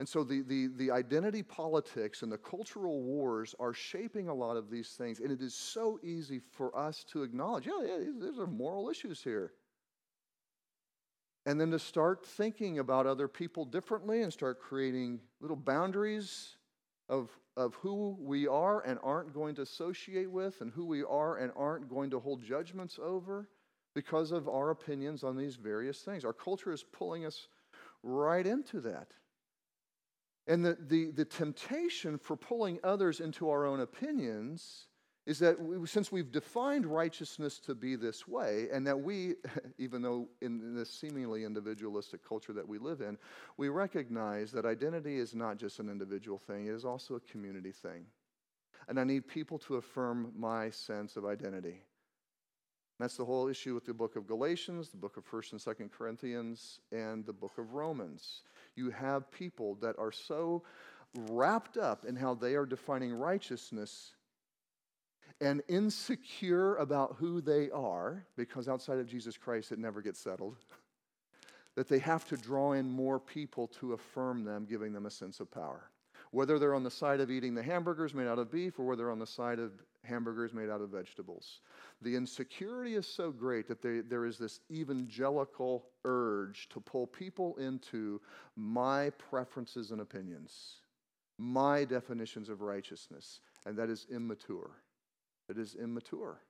And 0.00 0.08
so 0.08 0.24
the, 0.24 0.40
the, 0.40 0.68
the 0.78 0.90
identity 0.90 1.42
politics 1.42 2.22
and 2.22 2.32
the 2.32 2.38
cultural 2.38 3.02
wars 3.02 3.54
are 3.60 3.74
shaping 3.74 4.28
a 4.28 4.34
lot 4.34 4.56
of 4.56 4.70
these 4.70 4.92
things. 4.92 5.20
And 5.20 5.30
it 5.30 5.42
is 5.42 5.54
so 5.54 6.00
easy 6.02 6.40
for 6.52 6.74
us 6.74 7.04
to 7.12 7.22
acknowledge, 7.22 7.66
yeah, 7.66 7.82
yeah, 7.86 7.96
there's 8.18 8.38
moral 8.48 8.88
issues 8.88 9.22
here. 9.22 9.52
And 11.44 11.60
then 11.60 11.70
to 11.72 11.78
start 11.78 12.24
thinking 12.24 12.78
about 12.78 13.06
other 13.06 13.28
people 13.28 13.66
differently 13.66 14.22
and 14.22 14.32
start 14.32 14.58
creating 14.58 15.20
little 15.38 15.54
boundaries 15.54 16.56
of, 17.10 17.28
of 17.58 17.74
who 17.74 18.16
we 18.18 18.48
are 18.48 18.80
and 18.80 18.98
aren't 19.02 19.34
going 19.34 19.54
to 19.56 19.62
associate 19.62 20.30
with 20.30 20.62
and 20.62 20.72
who 20.72 20.86
we 20.86 21.02
are 21.02 21.36
and 21.36 21.52
aren't 21.54 21.90
going 21.90 22.08
to 22.08 22.20
hold 22.20 22.42
judgments 22.42 22.98
over 23.02 23.50
because 23.94 24.32
of 24.32 24.48
our 24.48 24.70
opinions 24.70 25.24
on 25.24 25.36
these 25.36 25.56
various 25.56 26.00
things. 26.00 26.24
Our 26.24 26.32
culture 26.32 26.72
is 26.72 26.82
pulling 26.82 27.26
us 27.26 27.48
right 28.02 28.46
into 28.46 28.80
that. 28.80 29.08
And 30.50 30.64
the, 30.64 30.76
the, 30.88 31.12
the 31.12 31.24
temptation 31.24 32.18
for 32.18 32.36
pulling 32.36 32.80
others 32.82 33.20
into 33.20 33.48
our 33.48 33.64
own 33.64 33.78
opinions 33.78 34.88
is 35.24 35.38
that 35.38 35.62
we, 35.62 35.86
since 35.86 36.10
we've 36.10 36.32
defined 36.32 36.84
righteousness 36.84 37.60
to 37.60 37.72
be 37.72 37.94
this 37.94 38.26
way, 38.26 38.66
and 38.72 38.84
that 38.84 38.98
we, 38.98 39.36
even 39.78 40.02
though 40.02 40.26
in 40.42 40.74
this 40.74 40.90
seemingly 40.90 41.44
individualistic 41.44 42.28
culture 42.28 42.52
that 42.52 42.66
we 42.66 42.78
live 42.78 43.00
in, 43.00 43.16
we 43.58 43.68
recognize 43.68 44.50
that 44.50 44.66
identity 44.66 45.18
is 45.18 45.36
not 45.36 45.56
just 45.56 45.78
an 45.78 45.88
individual 45.88 46.36
thing, 46.36 46.66
it 46.66 46.74
is 46.74 46.84
also 46.84 47.14
a 47.14 47.20
community 47.20 47.70
thing. 47.70 48.04
And 48.88 48.98
I 48.98 49.04
need 49.04 49.28
people 49.28 49.56
to 49.60 49.76
affirm 49.76 50.32
my 50.36 50.70
sense 50.70 51.16
of 51.16 51.26
identity. 51.26 51.84
That's 53.00 53.16
the 53.16 53.24
whole 53.24 53.48
issue 53.48 53.74
with 53.74 53.86
the 53.86 53.94
book 53.94 54.14
of 54.14 54.26
Galatians, 54.26 54.90
the 54.90 54.98
book 54.98 55.16
of 55.16 55.24
1st 55.30 55.52
and 55.52 55.60
2nd 55.60 55.90
Corinthians, 55.90 56.80
and 56.92 57.24
the 57.24 57.32
book 57.32 57.56
of 57.56 57.72
Romans. 57.72 58.42
You 58.76 58.90
have 58.90 59.30
people 59.30 59.76
that 59.76 59.98
are 59.98 60.12
so 60.12 60.62
wrapped 61.30 61.76
up 61.76 62.04
in 62.04 62.14
how 62.14 62.34
they 62.34 62.54
are 62.54 62.66
defining 62.66 63.12
righteousness 63.12 64.12
and 65.40 65.62
insecure 65.68 66.76
about 66.76 67.16
who 67.18 67.40
they 67.40 67.70
are, 67.70 68.26
because 68.36 68.68
outside 68.68 68.98
of 68.98 69.06
Jesus 69.06 69.38
Christ 69.38 69.72
it 69.72 69.78
never 69.78 70.02
gets 70.02 70.20
settled, 70.20 70.56
that 71.76 71.88
they 71.88 72.00
have 72.00 72.28
to 72.28 72.36
draw 72.36 72.72
in 72.72 72.90
more 72.90 73.18
people 73.18 73.66
to 73.80 73.94
affirm 73.94 74.44
them, 74.44 74.66
giving 74.68 74.92
them 74.92 75.06
a 75.06 75.10
sense 75.10 75.40
of 75.40 75.50
power. 75.50 75.90
whether 76.30 76.58
they're 76.58 76.74
on 76.74 76.84
the 76.84 76.90
side 76.90 77.20
of 77.20 77.30
eating 77.30 77.54
the 77.54 77.62
hamburgers 77.62 78.14
made 78.14 78.26
out 78.26 78.38
of 78.38 78.50
beef 78.50 78.78
or 78.78 78.84
whether 78.84 79.02
they're 79.02 79.10
on 79.10 79.18
the 79.18 79.26
side 79.26 79.58
of 79.58 79.72
hamburgers 80.04 80.52
made 80.52 80.70
out 80.70 80.80
of 80.80 80.90
vegetables. 80.90 81.60
The 82.02 82.16
insecurity 82.16 82.94
is 82.94 83.06
so 83.06 83.30
great 83.30 83.68
that 83.68 83.82
they, 83.82 84.00
there 84.00 84.24
is 84.24 84.38
this 84.38 84.60
evangelical 84.70 85.86
urge 86.04 86.68
to 86.70 86.80
pull 86.80 87.06
people 87.06 87.56
into 87.56 88.20
my 88.56 89.10
preferences 89.10 89.90
and 89.90 90.00
opinions, 90.00 90.76
my 91.38 91.84
definitions 91.84 92.48
of 92.48 92.60
righteousness, 92.60 93.40
and 93.66 93.76
that 93.76 93.90
is 93.90 94.06
immature. 94.10 94.70
It 95.48 95.58
is 95.58 95.74
immature. 95.74 96.40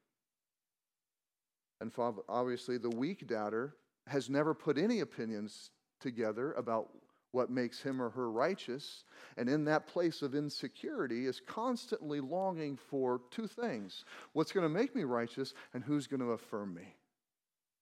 And 1.81 1.91
obviously, 2.29 2.77
the 2.77 2.91
weak 2.91 3.27
doubter 3.27 3.77
has 4.07 4.29
never 4.29 4.53
put 4.53 4.77
any 4.77 5.01
opinions 5.01 5.71
together 6.01 6.53
about 6.53 6.91
what 7.33 7.51
makes 7.51 7.81
him 7.81 8.03
or 8.03 8.11
her 8.11 8.31
righteous, 8.31 9.05
and 9.37 9.49
in 9.49 9.65
that 9.65 9.87
place 9.87 10.23
of 10.23 10.35
insecurity 10.35 11.27
is 11.27 11.41
constantly 11.47 12.21
longing 12.21 12.77
for 12.77 13.21
two 13.31 13.47
things 13.47 14.05
what's 14.33 14.53
going 14.53 14.65
to 14.65 14.69
make 14.69 14.95
me 14.95 15.05
righteous, 15.05 15.55
and 15.73 15.85
who's 15.85 16.07
going 16.07 16.21
to 16.21 16.33
affirm 16.33 16.75
me. 16.75 16.97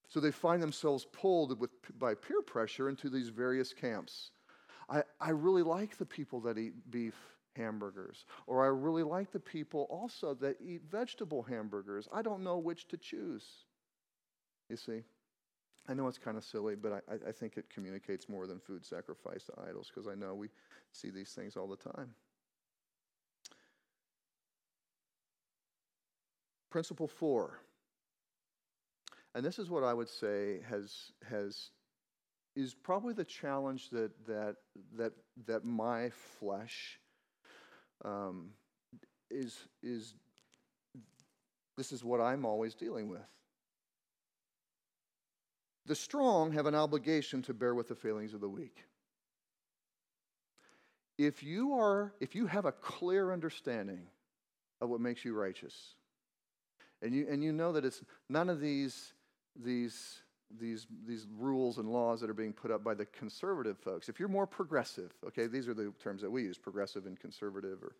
So 0.07 0.19
they 0.19 0.31
find 0.31 0.61
themselves 0.61 1.05
pulled 1.11 1.59
with, 1.59 1.69
by 1.97 2.15
peer 2.15 2.41
pressure 2.41 2.89
into 2.89 3.09
these 3.09 3.29
various 3.29 3.73
camps. 3.73 4.31
I, 4.89 5.03
I 5.19 5.29
really 5.29 5.61
like 5.61 5.97
the 5.97 6.05
people 6.05 6.41
that 6.41 6.57
eat 6.57 6.73
beef 6.89 7.15
hamburgers, 7.55 8.25
or 8.47 8.63
I 8.63 8.67
really 8.67 9.03
like 9.03 9.31
the 9.31 9.39
people 9.39 9.87
also 9.89 10.33
that 10.35 10.57
eat 10.61 10.81
vegetable 10.89 11.43
hamburgers. 11.43 12.07
I 12.11 12.21
don't 12.21 12.43
know 12.43 12.57
which 12.57 12.87
to 12.87 12.97
choose. 12.97 13.43
You 14.69 14.77
see? 14.77 15.03
I 15.89 15.95
know 15.95 16.07
it's 16.07 16.19
kind 16.19 16.37
of 16.37 16.43
silly, 16.43 16.75
but 16.75 17.03
I, 17.09 17.29
I 17.29 17.31
think 17.31 17.57
it 17.57 17.65
communicates 17.73 18.29
more 18.29 18.45
than 18.45 18.59
food 18.59 18.85
sacrifice 18.85 19.43
to 19.45 19.53
idols 19.67 19.91
because 19.93 20.07
I 20.07 20.13
know 20.13 20.35
we 20.35 20.49
see 20.91 21.09
these 21.09 21.31
things 21.31 21.57
all 21.57 21.67
the 21.67 21.75
time. 21.75 22.13
Principle 26.69 27.07
four, 27.07 27.61
and 29.33 29.43
this 29.43 29.57
is 29.57 29.71
what 29.71 29.83
I 29.83 29.93
would 29.93 30.09
say 30.09 30.59
has, 30.69 31.11
has 31.27 31.71
is 32.55 32.75
probably 32.75 33.13
the 33.13 33.23
challenge 33.23 33.89
that, 33.89 34.11
that, 34.27 34.57
that, 34.95 35.13
that 35.47 35.65
my 35.65 36.11
flesh 36.39 36.99
um, 38.05 38.49
is, 39.31 39.57
is 39.81 40.13
this 41.77 41.91
is 41.91 42.03
what 42.03 42.21
I'm 42.21 42.45
always 42.45 42.75
dealing 42.75 43.09
with. 43.09 43.21
The 45.89 45.95
strong 45.95 46.51
have 46.51 46.67
an 46.67 46.75
obligation 46.75 47.41
to 47.41 47.53
bear 47.55 47.73
with 47.73 47.87
the 47.87 47.95
failings 47.95 48.35
of 48.35 48.41
the 48.41 48.47
weak. 48.47 48.85
If 51.17 51.41
you 51.41 51.73
are 51.73 52.13
if 52.19 52.35
you 52.35 52.45
have 52.45 52.65
a 52.65 52.71
clear 52.71 53.33
understanding 53.33 54.03
of 54.81 54.89
what 54.89 55.01
makes 55.01 55.25
you 55.25 55.33
righteous, 55.33 55.95
and 57.01 57.11
you 57.11 57.25
and 57.27 57.43
you 57.43 57.51
know 57.51 57.71
that 57.71 57.85
it's 57.85 58.03
none 58.29 58.49
of 58.49 58.59
these 58.59 59.13
these 59.55 60.21
these 60.59 60.85
these 61.07 61.25
rules 61.35 61.79
and 61.79 61.89
laws 61.89 62.21
that 62.21 62.29
are 62.29 62.35
being 62.35 62.53
put 62.53 62.69
up 62.69 62.83
by 62.83 62.93
the 62.93 63.07
conservative 63.07 63.79
folks. 63.79 64.09
If 64.09 64.19
you're 64.19 64.29
more 64.29 64.45
progressive, 64.45 65.11
okay, 65.25 65.47
these 65.47 65.67
are 65.67 65.73
the 65.73 65.91
terms 65.99 66.21
that 66.21 66.29
we 66.29 66.43
use, 66.43 66.59
progressive 66.59 67.07
and 67.07 67.19
conservative 67.19 67.81
or 67.81 67.95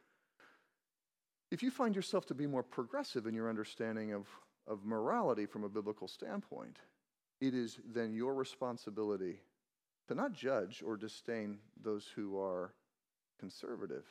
if 1.49 1.63
you 1.63 1.71
find 1.71 1.95
yourself 1.95 2.27
to 2.27 2.35
be 2.35 2.45
more 2.45 2.61
progressive 2.61 3.25
in 3.25 3.33
your 3.33 3.49
understanding 3.49 4.13
of, 4.13 4.27
of 4.67 4.85
morality 4.85 5.47
from 5.47 5.63
a 5.63 5.69
biblical 5.69 6.07
standpoint, 6.07 6.77
it 7.41 7.53
is 7.53 7.79
then 7.93 8.13
your 8.13 8.33
responsibility 8.33 9.39
to 10.07 10.15
not 10.15 10.33
judge 10.33 10.83
or 10.85 10.97
disdain 10.97 11.59
those 11.81 12.05
who 12.15 12.39
are 12.39 12.73
conservative, 13.39 14.05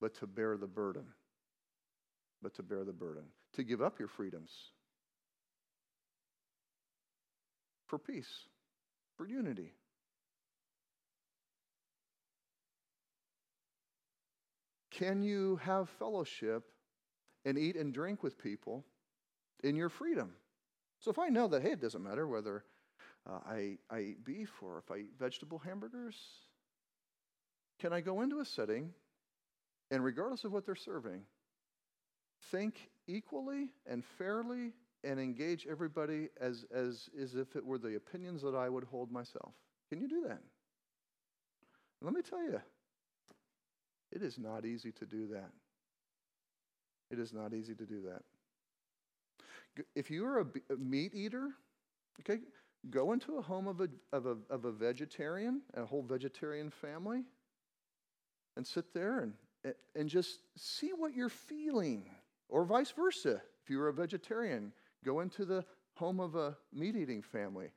but 0.00 0.14
to 0.14 0.26
bear 0.26 0.56
the 0.56 0.66
burden. 0.66 1.04
But 2.42 2.54
to 2.54 2.62
bear 2.62 2.84
the 2.84 2.92
burden, 2.92 3.24
to 3.54 3.64
give 3.64 3.80
up 3.80 3.98
your 3.98 4.08
freedoms 4.08 4.50
for 7.86 7.98
peace, 7.98 8.46
for 9.16 9.26
unity. 9.26 9.72
Can 14.90 15.22
you 15.22 15.56
have 15.62 15.88
fellowship 15.98 16.64
and 17.44 17.58
eat 17.58 17.76
and 17.76 17.92
drink 17.92 18.22
with 18.22 18.38
people 18.38 18.84
in 19.62 19.76
your 19.76 19.88
freedom? 19.88 20.32
So 21.00 21.10
if 21.10 21.18
I 21.18 21.28
know 21.28 21.48
that, 21.48 21.62
hey, 21.62 21.72
it 21.72 21.80
doesn't 21.80 22.02
matter 22.02 22.26
whether 22.26 22.64
uh, 23.28 23.38
I, 23.46 23.78
I 23.90 24.00
eat 24.00 24.24
beef 24.24 24.50
or 24.62 24.78
if 24.78 24.90
I 24.90 24.98
eat 24.98 25.12
vegetable 25.18 25.58
hamburgers, 25.58 26.16
can 27.78 27.92
I 27.92 28.00
go 28.00 28.22
into 28.22 28.40
a 28.40 28.44
setting 28.44 28.90
and, 29.90 30.02
regardless 30.02 30.44
of 30.44 30.52
what 30.52 30.64
they're 30.64 30.74
serving, 30.74 31.22
think 32.50 32.90
equally 33.06 33.70
and 33.86 34.04
fairly 34.18 34.72
and 35.04 35.20
engage 35.20 35.66
everybody 35.70 36.28
as, 36.40 36.64
as, 36.74 37.08
as 37.20 37.34
if 37.34 37.54
it 37.54 37.64
were 37.64 37.78
the 37.78 37.96
opinions 37.96 38.42
that 38.42 38.54
I 38.54 38.68
would 38.68 38.84
hold 38.84 39.12
myself? 39.12 39.52
Can 39.90 40.00
you 40.00 40.08
do 40.08 40.24
that? 40.28 40.40
let 42.02 42.12
me 42.12 42.22
tell 42.22 42.42
you, 42.42 42.60
it 44.12 44.22
is 44.22 44.38
not 44.38 44.64
easy 44.64 44.92
to 44.92 45.06
do 45.06 45.26
that. 45.28 45.50
It 47.10 47.18
is 47.18 47.32
not 47.32 47.52
easy 47.52 47.74
to 47.74 47.84
do 47.84 48.02
that. 48.02 48.22
If 49.94 50.10
you're 50.10 50.40
a, 50.40 50.46
a 50.72 50.76
meat 50.76 51.14
eater, 51.14 51.50
okay, 52.20 52.40
go 52.90 53.12
into 53.12 53.36
a 53.36 53.42
home 53.42 53.66
of 53.66 53.80
a, 53.80 53.88
of 54.12 54.26
a, 54.26 54.36
of 54.50 54.64
a 54.64 54.72
vegetarian, 54.72 55.62
a 55.74 55.84
whole 55.84 56.02
vegetarian 56.02 56.70
family, 56.70 57.24
and 58.56 58.66
sit 58.66 58.92
there 58.94 59.20
and, 59.20 59.74
and 59.94 60.08
just 60.08 60.40
see 60.56 60.90
what 60.90 61.14
you're 61.14 61.28
feeling. 61.28 62.10
Or 62.48 62.64
vice 62.64 62.92
versa. 62.92 63.42
If 63.62 63.70
you're 63.70 63.88
a 63.88 63.92
vegetarian, 63.92 64.72
go 65.04 65.20
into 65.20 65.44
the 65.44 65.64
home 65.94 66.20
of 66.20 66.36
a 66.36 66.56
meat 66.72 66.96
eating 66.96 67.22
family. 67.22 67.70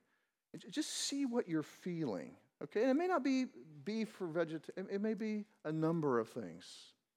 Just 0.70 0.90
see 0.90 1.26
what 1.26 1.48
you're 1.48 1.62
feeling. 1.62 2.32
Okay? 2.62 2.82
And 2.82 2.90
it 2.90 2.94
may 2.94 3.06
not 3.06 3.24
be 3.24 3.46
beef 3.84 4.20
or 4.20 4.28
vegetarian, 4.28 4.92
it 4.92 5.00
may 5.00 5.14
be 5.14 5.44
a 5.64 5.72
number 5.72 6.18
of 6.18 6.28
things. 6.28 6.64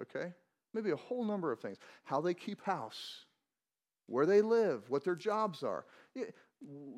Okay? 0.01 0.33
Maybe 0.73 0.91
a 0.91 0.95
whole 0.95 1.23
number 1.23 1.51
of 1.51 1.59
things. 1.59 1.77
How 2.03 2.21
they 2.21 2.33
keep 2.33 2.63
house 2.63 3.25
where 4.07 4.25
they 4.25 4.41
live, 4.41 4.89
what 4.89 5.03
their 5.03 5.15
jobs 5.15 5.63
are. 5.63 5.85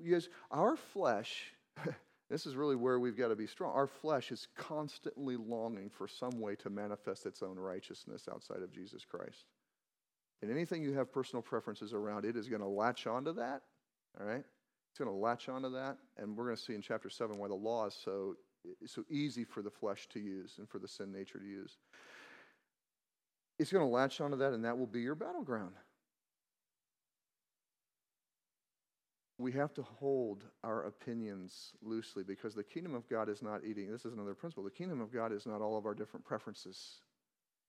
Yes, 0.04 0.28
our 0.52 0.76
flesh, 0.76 1.54
this 2.30 2.46
is 2.46 2.56
really 2.56 2.76
where 2.76 3.00
we've 3.00 3.18
got 3.18 3.30
to 3.30 3.36
be 3.36 3.48
strong. 3.48 3.74
Our 3.74 3.88
flesh 3.88 4.32
is 4.32 4.48
constantly 4.58 5.36
longing 5.36 5.90
for 5.90 6.08
some 6.08 6.40
way 6.40 6.56
to 6.56 6.70
manifest 6.70 7.26
its 7.26 7.42
own 7.42 7.58
righteousness 7.58 8.28
outside 8.32 8.62
of 8.62 8.72
Jesus 8.72 9.06
Christ. 9.06 9.46
And 10.42 10.52
anything 10.52 10.84
you 10.84 10.94
have 10.94 11.12
personal 11.12 11.42
preferences 11.42 11.94
around, 11.94 12.26
it 12.26 12.36
is 12.36 12.48
going 12.48 12.62
to 12.62 12.68
latch 12.68 13.08
onto 13.08 13.34
that. 13.34 13.62
All 14.20 14.26
right? 14.26 14.44
It's 14.92 15.00
going 15.00 15.10
to 15.10 15.18
latch 15.18 15.50
onto 15.50 15.72
that. 15.72 15.98
And 16.18 16.36
we're 16.36 16.46
going 16.46 16.56
to 16.56 16.62
see 16.62 16.74
in 16.74 16.82
chapter 16.82 17.10
7 17.10 17.38
why 17.38 17.48
the 17.48 17.56
law 17.56 17.86
is 17.88 17.96
so, 18.04 18.36
so 18.86 19.04
easy 19.10 19.44
for 19.44 19.62
the 19.62 19.70
flesh 19.70 20.08
to 20.14 20.20
use 20.20 20.56
and 20.58 20.70
for 20.70 20.80
the 20.80 20.88
sin 20.88 21.12
nature 21.12 21.40
to 21.40 21.46
use. 21.46 21.78
It's 23.58 23.72
going 23.72 23.86
to 23.86 23.92
latch 23.92 24.20
onto 24.20 24.38
that, 24.38 24.54
and 24.54 24.66
that 24.66 24.78
will 24.78 24.88
be 24.88 25.02
your 25.02 25.16
battleground. 25.16 25.74
We 29.38 29.52
have 29.52 29.74
to 29.74 29.84
hold 29.84 30.44
our 30.64 30.84
opinions 30.84 31.74
loosely 31.82 32.24
because 32.24 32.56
the 32.56 32.64
kingdom 32.64 32.96
of 32.96 33.08
God 33.10 33.28
is 33.28 33.42
not 33.42 33.66
eating. 33.66 33.92
This 33.92 34.06
is 34.06 34.14
another 34.14 34.34
principle. 34.34 34.64
The 34.64 34.70
kingdom 34.70 35.02
of 35.02 35.14
God 35.14 35.34
is 35.34 35.46
not 35.46 35.62
all 35.62 35.78
of 35.78 35.86
our 35.86 35.94
different 35.94 36.26
preferences. 36.26 37.02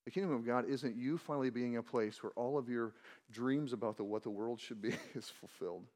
The 0.05 0.13
kingdom 0.13 0.33
of 0.33 0.47
God 0.47 0.69
isn't 0.69 0.97
you 0.97 1.19
finally 1.19 1.51
being 1.51 1.77
a 1.77 1.83
place 1.83 2.23
where 2.23 2.33
all 2.37 2.57
of 2.57 2.69
your 2.69 2.95
dreams 3.33 3.73
about 3.73 3.97
the, 3.97 4.05
what 4.05 4.23
the 4.23 4.31
world 4.31 4.61
should 4.61 4.81
be 4.81 4.95
is 5.15 5.29
fulfilled. 5.29 5.87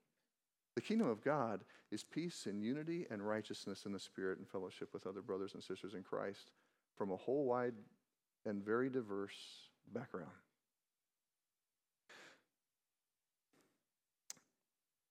The 0.75 0.81
kingdom 0.81 1.09
of 1.09 1.23
God 1.23 1.61
is 1.93 2.03
peace 2.03 2.47
and 2.47 2.63
unity 2.63 3.07
and 3.11 3.27
righteousness 3.27 3.85
in 3.87 3.93
the 3.93 4.01
spirit 4.01 4.39
and 4.39 4.49
fellowship 4.49 4.93
with 4.93 5.07
other 5.07 5.23
brothers 5.23 5.55
and 5.55 5.63
sisters 5.63 5.95
in 5.95 6.03
Christ 6.03 6.51
from 6.97 7.12
a 7.12 7.16
whole 7.16 7.45
wide 7.45 7.75
and 8.45 8.64
very 8.64 8.91
diverse 8.91 9.35
background. 9.93 10.31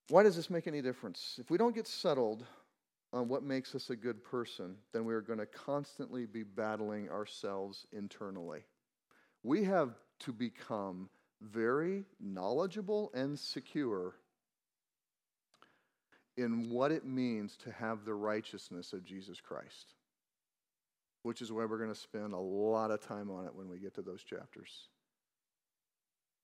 Why 0.10 0.24
does 0.24 0.36
this 0.36 0.49
make 0.49 0.66
any 0.66 0.82
difference? 0.82 1.38
If 1.39 1.51
we 1.51 1.57
don't 1.57 1.76
get 1.76 1.88
settled 1.88 2.43
on 3.14 3.28
what 3.28 3.43
makes 3.43 3.76
us 3.76 3.91
a 3.91 3.95
good 3.95 4.24
person, 4.24 4.76
then 4.91 5.05
we 5.05 5.14
are 5.14 5.22
going 5.22 5.39
to 5.39 5.45
constantly 5.45 6.26
be 6.26 6.41
battling 6.43 7.10
ourselves 7.10 7.86
internally. 7.91 8.62
We 9.43 9.64
have 9.66 9.91
to 10.22 10.34
become 10.34 11.10
very 11.41 12.05
knowledgeable 12.20 13.12
and 13.14 13.38
secure 13.38 14.16
in 16.38 16.70
what 16.72 16.91
it 16.91 17.05
means 17.05 17.55
to 17.57 17.72
have 17.72 18.03
the 18.03 18.14
righteousness 18.14 18.93
of 18.93 19.05
Jesus 19.05 19.39
Christ, 19.39 19.93
which 21.22 21.41
is 21.41 21.51
why 21.51 21.66
we're 21.66 21.78
going 21.78 21.93
to 21.93 21.95
spend 21.95 22.34
a 22.34 22.38
lot 22.38 22.89
of 22.89 22.99
time 22.99 23.30
on 23.30 23.45
it 23.45 23.53
when 23.53 23.70
we 23.70 23.78
get 23.78 23.93
to 23.95 24.01
those 24.01 24.24
chapters 24.24 24.88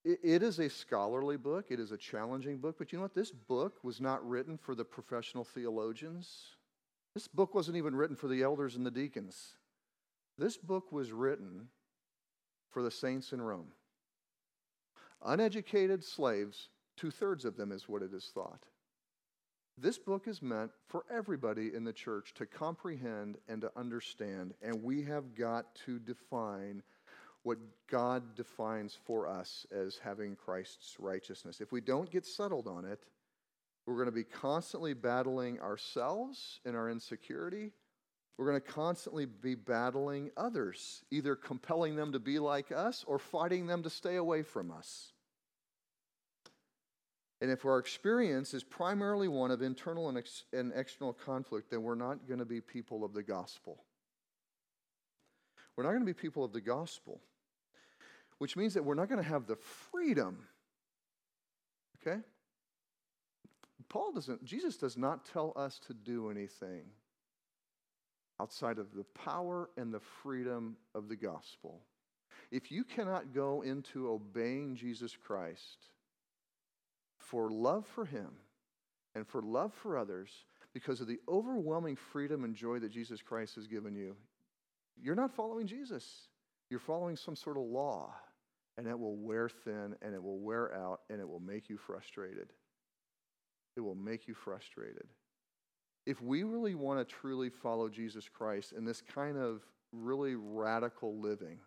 it 0.05 0.43
is 0.43 0.59
a 0.59 0.69
scholarly 0.69 1.35
book, 1.35 1.65
it 1.69 1.79
is 1.79 1.91
a 1.91 1.97
challenging 1.97 2.59
book, 2.59 2.75
but 2.77 2.91
you 2.91 2.97
know 2.97 3.03
what? 3.03 3.15
This 3.15 3.31
book 3.31 3.83
was 3.83 3.99
not 3.99 4.27
written 4.27 4.57
for 4.57 4.75
the 4.75 4.85
professional 4.85 5.43
theologians. 5.43 6.55
This 7.15 7.27
book 7.27 7.55
wasn't 7.55 7.77
even 7.77 7.95
written 7.95 8.15
for 8.15 8.27
the 8.27 8.43
elders 8.43 8.75
and 8.75 8.85
the 8.85 8.91
deacons. 8.91 9.53
This 10.37 10.57
book 10.57 10.91
was 10.91 11.11
written 11.11 11.69
for 12.71 12.83
the 12.83 12.91
saints 12.91 13.31
in 13.31 13.41
Rome. 13.41 13.71
Uneducated 15.25 16.03
slaves, 16.03 16.69
two 16.97 17.09
thirds 17.09 17.43
of 17.43 17.57
them 17.57 17.71
is 17.71 17.89
what 17.89 18.03
it 18.03 18.13
is 18.13 18.29
thought. 18.33 18.63
This 19.77 19.97
book 19.97 20.27
is 20.27 20.41
meant 20.41 20.71
for 20.87 21.03
everybody 21.11 21.73
in 21.73 21.83
the 21.83 21.91
church 21.91 22.33
to 22.35 22.45
comprehend 22.45 23.37
and 23.47 23.59
to 23.61 23.71
understand, 23.75 24.53
and 24.61 24.83
we 24.83 25.01
have 25.03 25.35
got 25.35 25.73
to 25.85 25.99
define 25.99 26.83
what 27.45 27.59
God 27.87 28.35
defines 28.35 28.97
for 29.05 29.27
us 29.27 29.67
as 29.71 29.99
having 30.03 30.35
Christ's 30.35 30.95
righteousness. 30.99 31.61
If 31.61 31.71
we 31.71 31.79
don't 31.79 32.09
get 32.09 32.25
settled 32.25 32.67
on 32.67 32.85
it, 32.85 32.99
we're 33.85 33.93
going 33.93 34.07
to 34.07 34.11
be 34.11 34.23
constantly 34.23 34.93
battling 34.93 35.59
ourselves 35.59 36.59
in 36.65 36.73
our 36.75 36.89
insecurity. 36.89 37.71
We're 38.35 38.49
going 38.49 38.59
to 38.59 38.67
constantly 38.67 39.27
be 39.27 39.53
battling 39.53 40.31
others, 40.35 41.03
either 41.11 41.35
compelling 41.35 41.95
them 41.95 42.13
to 42.13 42.19
be 42.19 42.39
like 42.39 42.71
us 42.71 43.05
or 43.07 43.19
fighting 43.19 43.67
them 43.67 43.83
to 43.83 43.91
stay 43.91 44.15
away 44.15 44.41
from 44.41 44.71
us. 44.71 45.11
And 47.41 47.51
if 47.51 47.63
our 47.63 47.77
experience 47.77 48.55
is 48.55 48.63
primarily 48.63 49.27
one 49.27 49.51
of 49.51 49.61
internal 49.61 50.09
and, 50.09 50.17
ex- 50.17 50.45
and 50.51 50.73
external 50.75 51.13
conflict, 51.13 51.69
then 51.69 51.83
we're 51.83 51.93
not 51.93 52.27
going 52.27 52.39
to 52.39 52.45
be 52.45 52.59
people 52.59 53.03
of 53.03 53.13
the 53.13 53.21
gospel. 53.21 53.83
We're 55.75 55.83
not 55.83 55.89
going 55.89 56.01
to 56.01 56.05
be 56.05 56.13
people 56.13 56.43
of 56.43 56.53
the 56.53 56.61
gospel, 56.61 57.21
which 58.39 58.55
means 58.55 58.73
that 58.73 58.83
we're 58.83 58.95
not 58.95 59.09
going 59.09 59.21
to 59.21 59.29
have 59.29 59.47
the 59.47 59.55
freedom. 59.55 60.39
Okay? 62.01 62.19
Paul 63.89 64.11
doesn't, 64.13 64.43
Jesus 64.43 64.77
does 64.77 64.97
not 64.97 65.25
tell 65.25 65.53
us 65.55 65.79
to 65.87 65.93
do 65.93 66.29
anything 66.29 66.83
outside 68.41 68.79
of 68.79 68.93
the 68.93 69.05
power 69.13 69.69
and 69.77 69.93
the 69.93 69.99
freedom 69.99 70.75
of 70.93 71.07
the 71.07 71.15
gospel. 71.15 71.81
If 72.51 72.71
you 72.71 72.83
cannot 72.83 73.33
go 73.33 73.61
into 73.61 74.09
obeying 74.09 74.75
Jesus 74.75 75.15
Christ, 75.15 75.89
for 77.17 77.49
love 77.49 77.85
for 77.85 78.05
Him 78.05 78.29
and 79.15 79.27
for 79.27 79.41
love 79.41 79.73
for 79.73 79.97
others, 79.97 80.29
because 80.73 80.99
of 80.99 81.07
the 81.07 81.19
overwhelming 81.27 81.95
freedom 81.95 82.43
and 82.43 82.53
joy 82.53 82.79
that 82.79 82.91
Jesus 82.91 83.21
Christ 83.21 83.55
has 83.55 83.67
given 83.67 83.95
you, 83.95 84.15
you're 85.01 85.15
not 85.15 85.33
following 85.33 85.67
Jesus. 85.67 86.27
You're 86.69 86.79
following 86.79 87.15
some 87.15 87.35
sort 87.35 87.57
of 87.57 87.63
law, 87.63 88.13
and 88.77 88.87
it 88.87 88.97
will 88.97 89.15
wear 89.15 89.49
thin, 89.49 89.95
and 90.01 90.13
it 90.13 90.21
will 90.21 90.39
wear 90.39 90.73
out, 90.73 91.01
and 91.09 91.19
it 91.19 91.27
will 91.27 91.39
make 91.39 91.69
you 91.69 91.77
frustrated. 91.77 92.51
It 93.77 93.81
will 93.81 93.95
make 93.95 94.27
you 94.27 94.33
frustrated. 94.33 95.07
If 96.05 96.21
we 96.21 96.43
really 96.43 96.75
want 96.75 96.99
to 96.99 97.15
truly 97.15 97.49
follow 97.49 97.89
Jesus 97.89 98.29
Christ 98.29 98.73
in 98.73 98.85
this 98.85 99.01
kind 99.01 99.37
of 99.37 99.61
really 99.91 100.35
radical 100.35 101.19
living, 101.19 101.59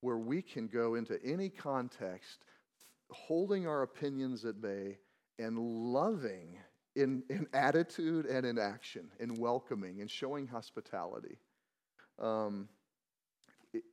where 0.00 0.18
we 0.18 0.42
can 0.42 0.68
go 0.68 0.94
into 0.94 1.18
any 1.24 1.48
context 1.48 2.44
holding 3.10 3.66
our 3.66 3.82
opinions 3.82 4.44
at 4.44 4.60
bay 4.60 4.98
and 5.38 5.58
loving 5.58 6.58
in, 6.96 7.22
in 7.30 7.46
attitude 7.52 8.26
and 8.26 8.44
in 8.44 8.58
action, 8.58 9.08
in 9.20 9.34
welcoming 9.34 10.00
and 10.00 10.10
showing 10.10 10.46
hospitality. 10.46 11.38
Um, 12.20 12.68
it, 13.72 13.84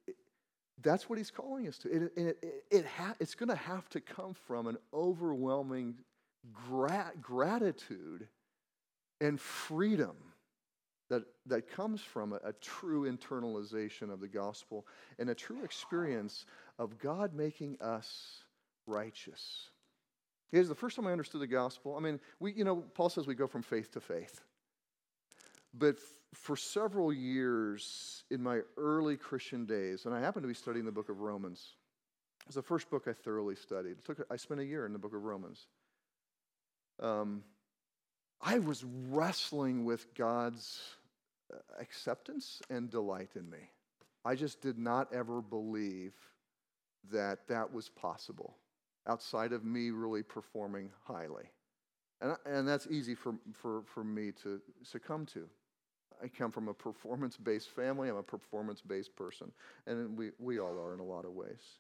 that's 0.86 1.10
what 1.10 1.18
he's 1.18 1.32
calling 1.32 1.68
us 1.68 1.78
to. 1.80 1.90
It, 1.90 2.12
it, 2.16 2.64
it 2.72 2.86
ha- 2.86 3.16
it's 3.20 3.36
going 3.36 3.50
to 3.50 3.56
have 3.56 3.90
to 3.90 4.00
come 4.00 4.34
from 4.34 4.68
an 4.68 4.78
overwhelming 4.94 5.96
gra- 6.54 7.12
gratitude 7.20 8.28
and 9.20 9.40
freedom 9.42 10.16
that, 11.10 11.24
that 11.48 11.70
comes 11.70 12.02
from 12.02 12.34
a, 12.34 12.40
a 12.46 12.54
true 12.54 13.12
internalization 13.12 14.14
of 14.14 14.20
the 14.20 14.28
gospel 14.28 14.86
and 15.20 15.30
a 15.30 15.36
true 15.36 15.64
experience 15.64 16.46
of 16.78 16.98
God 17.00 17.34
making 17.34 17.78
us 17.82 18.44
righteous. 18.86 19.70
Here's 20.52 20.68
the 20.68 20.76
first 20.76 20.96
time 20.96 21.08
I 21.08 21.12
understood 21.12 21.42
the 21.42 21.48
gospel. 21.48 21.96
I 21.98 22.00
mean, 22.00 22.20
we, 22.40 22.54
you 22.54 22.64
know, 22.64 22.84
Paul 22.94 23.10
says 23.10 23.28
we 23.28 23.36
go 23.36 23.48
from 23.48 23.64
faith 23.64 23.92
to 23.94 24.00
faith. 24.00 24.42
But 25.74 25.98
for 26.36 26.56
several 26.56 27.14
years 27.14 28.24
in 28.30 28.44
my 28.44 28.60
early 28.78 29.18
Christian 29.18 29.66
days, 29.66 30.06
and 30.06 30.14
I 30.14 30.20
happened 30.20 30.44
to 30.44 30.48
be 30.48 30.54
studying 30.54 30.86
the 30.86 30.92
book 30.92 31.10
of 31.10 31.22
Romans. 31.22 31.74
It 32.42 32.48
was 32.48 32.56
the 32.56 32.62
first 32.62 32.90
book 32.90 33.08
I 33.08 33.14
thoroughly 33.14 33.56
studied. 33.56 34.04
Took, 34.04 34.26
I 34.30 34.36
spent 34.36 34.60
a 34.60 34.66
year 34.66 34.86
in 34.86 34.94
the 34.94 35.00
book 35.00 35.16
of 35.16 35.24
Romans. 35.24 35.66
Um, 37.02 37.44
I 38.42 38.60
was 38.60 38.84
wrestling 39.10 39.86
with 39.86 40.14
God's 40.14 40.80
uh, 41.52 41.58
acceptance 41.80 42.62
and 42.70 42.90
delight 42.90 43.32
in 43.36 43.50
me. 43.50 43.70
I 44.24 44.36
just 44.36 44.62
did 44.62 44.78
not 44.78 45.14
ever 45.14 45.42
believe 45.42 46.14
that 47.12 47.48
that 47.48 47.74
was 47.74 47.90
possible 47.90 48.56
outside 49.08 49.54
of 49.54 49.64
me 49.64 49.92
really 49.92 50.24
performing 50.24 50.90
highly. 51.06 51.46
And, 52.22 52.36
and 52.46 52.68
that's 52.68 52.88
easy 52.88 53.16
for, 53.16 53.36
for, 53.54 53.84
for 53.84 54.04
me 54.04 54.32
to 54.44 54.62
succumb 54.84 55.26
to. 55.28 55.48
I 56.24 56.28
come 56.28 56.52
from 56.52 56.68
a 56.68 56.74
performance 56.74 57.38
based 57.38 57.70
family, 57.70 58.10
I'm 58.10 58.18
a 58.18 58.24
performance 58.24 58.82
based 58.82 59.16
person, 59.16 59.52
and 59.88 60.18
we, 60.18 60.32
we 60.40 60.60
all 60.60 60.80
are 60.80 60.94
in 60.94 61.00
a 61.00 61.04
lot 61.04 61.26
of 61.26 61.32
ways. 61.32 61.80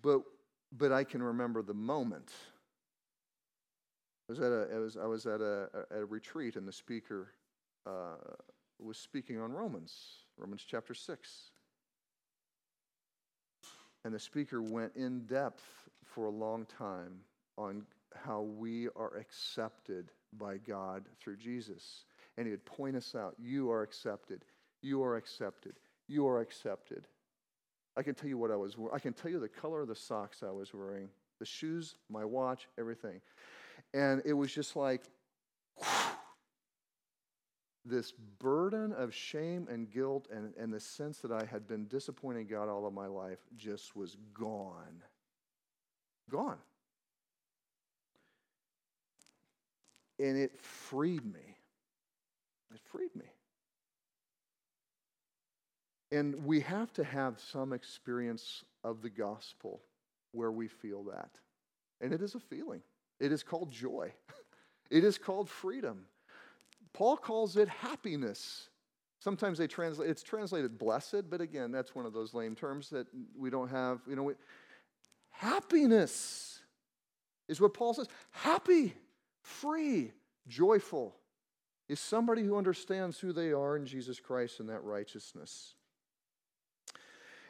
But, 0.00 0.22
but 0.76 0.92
I 0.92 1.04
can 1.04 1.22
remember 1.22 1.62
the 1.62 1.74
moment. 1.74 2.32
I 4.28 4.32
was 4.32 4.40
at 4.40 4.52
a, 4.52 4.68
I 4.74 4.78
was, 4.78 4.96
I 4.96 5.06
was 5.06 5.26
at 5.26 5.40
a, 5.40 5.68
a, 5.90 6.00
a 6.00 6.04
retreat, 6.04 6.56
and 6.56 6.66
the 6.66 6.72
speaker 6.72 7.28
uh, 7.86 8.16
was 8.78 8.96
speaking 8.96 9.38
on 9.38 9.52
Romans, 9.52 9.94
Romans 10.38 10.64
chapter 10.66 10.94
6. 10.94 11.50
And 14.04 14.12
the 14.12 14.18
speaker 14.18 14.62
went 14.62 14.92
in 14.96 15.20
depth 15.26 15.62
for 16.04 16.24
a 16.24 16.30
long 16.30 16.66
time 16.66 17.20
on 17.56 17.84
how 18.24 18.42
we 18.42 18.88
are 18.96 19.16
accepted 19.16 20.10
by 20.38 20.56
God 20.58 21.04
through 21.20 21.36
Jesus. 21.36 22.04
And 22.36 22.46
he 22.46 22.50
would 22.50 22.64
point 22.64 22.96
us 22.96 23.14
out 23.14 23.34
you 23.38 23.70
are 23.70 23.82
accepted, 23.82 24.44
you 24.82 25.02
are 25.02 25.16
accepted, 25.16 25.74
you 26.08 26.26
are 26.26 26.40
accepted. 26.40 27.06
I 27.96 28.02
can 28.02 28.14
tell 28.14 28.28
you 28.28 28.38
what 28.38 28.50
I 28.50 28.56
was 28.56 28.78
wearing. 28.78 28.94
I 28.94 28.98
can 28.98 29.12
tell 29.12 29.30
you 29.30 29.38
the 29.38 29.48
color 29.48 29.82
of 29.82 29.88
the 29.88 29.94
socks 29.94 30.42
I 30.42 30.50
was 30.50 30.72
wearing, 30.72 31.08
the 31.38 31.44
shoes, 31.44 31.96
my 32.08 32.24
watch, 32.24 32.66
everything. 32.78 33.20
And 33.92 34.22
it 34.24 34.32
was 34.32 34.52
just 34.52 34.76
like, 34.76 35.02
this 37.84 38.12
burden 38.38 38.92
of 38.92 39.12
shame 39.12 39.66
and 39.70 39.90
guilt 39.90 40.28
and, 40.32 40.54
and 40.56 40.72
the 40.72 40.80
sense 40.80 41.18
that 41.18 41.32
I 41.32 41.44
had 41.44 41.66
been 41.66 41.86
disappointing 41.86 42.46
God 42.46 42.68
all 42.68 42.86
of 42.86 42.94
my 42.94 43.06
life 43.06 43.40
just 43.56 43.96
was 43.96 44.16
gone. 44.34 45.02
Gone. 46.30 46.58
And 50.22 50.38
it 50.38 50.56
freed 50.60 51.24
me. 51.24 51.56
It 52.72 52.80
freed 52.84 53.14
me. 53.16 53.26
And 56.12 56.46
we 56.46 56.60
have 56.60 56.92
to 56.92 57.02
have 57.02 57.40
some 57.40 57.72
experience 57.72 58.62
of 58.84 59.02
the 59.02 59.10
gospel 59.10 59.80
where 60.30 60.52
we 60.52 60.68
feel 60.68 61.02
that. 61.04 61.30
And 62.00 62.12
it 62.12 62.22
is 62.22 62.36
a 62.36 62.40
feeling. 62.40 62.82
It 63.18 63.32
is 63.32 63.42
called 63.42 63.70
joy. 63.70 64.12
It 64.90 65.04
is 65.04 65.16
called 65.16 65.48
freedom. 65.48 66.04
Paul 66.92 67.16
calls 67.16 67.56
it 67.56 67.66
happiness. 67.66 68.68
Sometimes 69.20 69.56
they 69.56 69.66
translate 69.66 70.10
it's 70.10 70.22
translated 70.22 70.78
blessed, 70.78 71.30
but 71.30 71.40
again, 71.40 71.72
that's 71.72 71.94
one 71.94 72.04
of 72.04 72.12
those 72.12 72.34
lame 72.34 72.54
terms 72.54 72.90
that 72.90 73.06
we 73.34 73.48
don't 73.48 73.70
have, 73.70 74.00
you 74.06 74.16
know, 74.16 74.24
we, 74.24 74.34
happiness 75.30 76.58
is 77.48 77.58
what 77.58 77.72
Paul 77.72 77.94
says. 77.94 78.08
Happy, 78.32 78.92
free, 79.42 80.12
joyful 80.48 81.16
is 81.88 82.00
somebody 82.00 82.42
who 82.42 82.56
understands 82.56 83.18
who 83.18 83.32
they 83.32 83.52
are 83.52 83.76
in 83.76 83.84
Jesus 83.84 84.18
Christ 84.18 84.60
and 84.60 84.68
that 84.68 84.82
righteousness. 84.82 85.74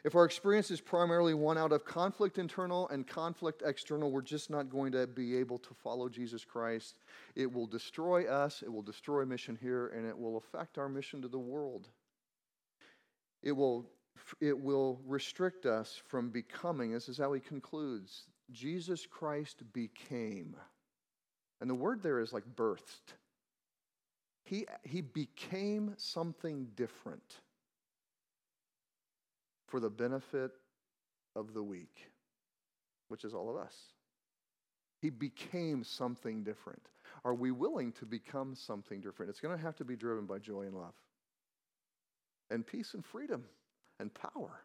If 0.04 0.16
our 0.16 0.24
experience 0.24 0.72
is 0.72 0.80
primarily 0.80 1.32
one 1.32 1.56
out 1.56 1.70
of 1.70 1.84
conflict 1.84 2.38
internal 2.38 2.88
and 2.88 3.06
conflict 3.06 3.62
external, 3.64 4.10
we're 4.10 4.20
just 4.20 4.50
not 4.50 4.68
going 4.68 4.90
to 4.92 5.06
be 5.06 5.36
able 5.36 5.58
to 5.60 5.74
follow 5.74 6.08
Jesus 6.08 6.44
Christ. 6.44 6.96
It 7.36 7.52
will 7.52 7.68
destroy 7.68 8.26
us, 8.26 8.62
it 8.62 8.72
will 8.72 8.82
destroy 8.82 9.24
mission 9.24 9.56
here, 9.60 9.88
and 9.88 10.04
it 10.04 10.18
will 10.18 10.38
affect 10.38 10.76
our 10.76 10.88
mission 10.88 11.22
to 11.22 11.28
the 11.28 11.38
world. 11.38 11.88
It 13.44 13.52
will, 13.52 13.86
it 14.40 14.58
will 14.58 15.00
restrict 15.06 15.66
us 15.66 16.00
from 16.08 16.30
becoming, 16.30 16.90
this 16.90 17.08
is 17.08 17.18
how 17.18 17.32
he 17.32 17.40
concludes 17.40 18.26
Jesus 18.50 19.06
Christ 19.06 19.62
became. 19.72 20.56
And 21.62 21.70
the 21.70 21.76
word 21.76 22.04
there 22.04 22.20
is 22.20 22.34
like 22.34 22.44
birthed. 22.56 23.14
He, 24.44 24.66
he 24.84 25.02
became 25.02 25.94
something 25.98 26.68
different 26.76 27.36
for 29.68 29.80
the 29.80 29.90
benefit 29.90 30.52
of 31.36 31.54
the 31.54 31.62
weak, 31.62 32.08
which 33.08 33.24
is 33.24 33.34
all 33.34 33.50
of 33.50 33.56
us. 33.56 33.76
He 35.00 35.10
became 35.10 35.84
something 35.84 36.44
different. 36.44 36.82
Are 37.24 37.34
we 37.34 37.52
willing 37.52 37.92
to 37.94 38.06
become 38.06 38.54
something 38.56 39.00
different? 39.00 39.30
It's 39.30 39.40
going 39.40 39.56
to 39.56 39.62
have 39.62 39.76
to 39.76 39.84
be 39.84 39.96
driven 39.96 40.26
by 40.26 40.38
joy 40.40 40.62
and 40.62 40.76
love. 40.76 40.94
and 42.50 42.66
peace 42.66 42.94
and 42.94 43.04
freedom 43.04 43.44
and 44.00 44.12
power. 44.14 44.62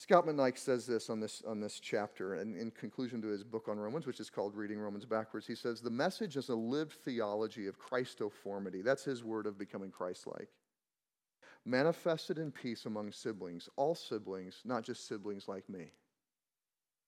Scot 0.00 0.26
McKnight 0.26 0.56
says 0.56 0.86
this 0.86 1.10
on 1.10 1.18
this, 1.18 1.42
on 1.44 1.58
this 1.58 1.80
chapter, 1.80 2.34
and 2.34 2.56
in 2.56 2.70
conclusion 2.70 3.20
to 3.20 3.28
his 3.28 3.42
book 3.42 3.66
on 3.68 3.80
Romans, 3.80 4.06
which 4.06 4.20
is 4.20 4.30
called 4.30 4.54
Reading 4.54 4.78
Romans 4.78 5.04
Backwards, 5.04 5.44
he 5.44 5.56
says, 5.56 5.80
The 5.80 5.90
message 5.90 6.36
is 6.36 6.50
a 6.50 6.54
lived 6.54 6.92
theology 6.92 7.66
of 7.66 7.80
Christoformity. 7.80 8.84
That's 8.84 9.02
his 9.02 9.24
word 9.24 9.46
of 9.46 9.58
becoming 9.58 9.90
Christ 9.90 10.28
like. 10.28 10.50
Manifested 11.64 12.38
in 12.38 12.52
peace 12.52 12.86
among 12.86 13.10
siblings, 13.10 13.68
all 13.74 13.96
siblings, 13.96 14.62
not 14.64 14.84
just 14.84 15.08
siblings 15.08 15.48
like 15.48 15.68
me. 15.68 15.90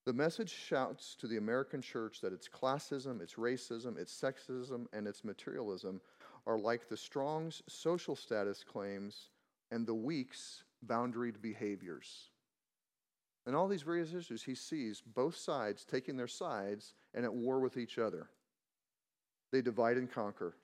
The 0.05 0.13
message 0.13 0.51
shouts 0.51 1.15
to 1.21 1.29
the 1.29 1.37
American 1.37 1.81
church 1.81 2.21
that 2.23 2.33
its 2.33 2.49
classism, 2.49 3.21
its 3.21 3.35
racism, 3.35 3.99
its 3.99 4.13
sexism, 4.13 4.87
and 4.93 5.07
its 5.07 5.23
materialism 5.23 6.01
are 6.45 6.59
like 6.59 6.89
the 6.89 6.97
strong's 6.97 7.63
social 7.69 8.17
status 8.17 8.65
claims 8.65 9.29
and 9.71 9.87
the 9.87 9.95
weak's 9.95 10.65
boundaried 10.85 11.41
behaviors. 11.41 12.30
In 13.51 13.57
all 13.57 13.67
these 13.67 13.83
various 13.83 14.15
issues, 14.15 14.45
he 14.45 14.55
sees 14.55 15.03
both 15.05 15.35
sides 15.35 15.85
taking 15.85 16.17
their 16.17 16.29
sides 16.29 16.95
and 17.13 17.25
at 17.25 17.35
war 17.35 17.59
with 17.59 17.77
each 17.77 17.99
other. 17.99 18.29
They 19.51 19.61
divide 19.61 19.97
and 19.97 20.09
conquer. 20.09 20.55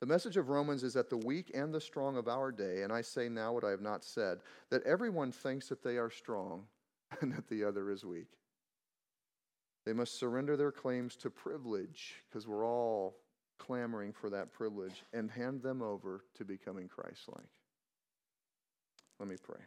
The 0.00 0.06
message 0.06 0.36
of 0.36 0.48
Romans 0.48 0.82
is 0.82 0.92
that 0.94 1.08
the 1.08 1.18
weak 1.18 1.52
and 1.54 1.72
the 1.72 1.80
strong 1.80 2.16
of 2.16 2.26
our 2.26 2.50
day, 2.50 2.82
and 2.82 2.92
I 2.92 3.02
say 3.02 3.28
now 3.28 3.52
what 3.52 3.62
I 3.62 3.70
have 3.70 3.80
not 3.80 4.02
said, 4.02 4.40
that 4.70 4.82
everyone 4.82 5.30
thinks 5.30 5.68
that 5.68 5.84
they 5.84 5.98
are 5.98 6.10
strong 6.10 6.64
and 7.20 7.32
that 7.32 7.46
the 7.46 7.62
other 7.62 7.92
is 7.92 8.04
weak. 8.04 8.32
They 9.86 9.92
must 9.92 10.18
surrender 10.18 10.56
their 10.56 10.72
claims 10.72 11.14
to 11.18 11.30
privilege, 11.30 12.16
because 12.28 12.48
we're 12.48 12.66
all 12.66 13.18
clamoring 13.60 14.12
for 14.14 14.30
that 14.30 14.52
privilege, 14.52 15.04
and 15.12 15.30
hand 15.30 15.62
them 15.62 15.80
over 15.80 16.24
to 16.38 16.44
becoming 16.44 16.88
Christ 16.88 17.28
like. 17.28 17.46
Let 19.20 19.28
me 19.28 19.36
pray. 19.40 19.60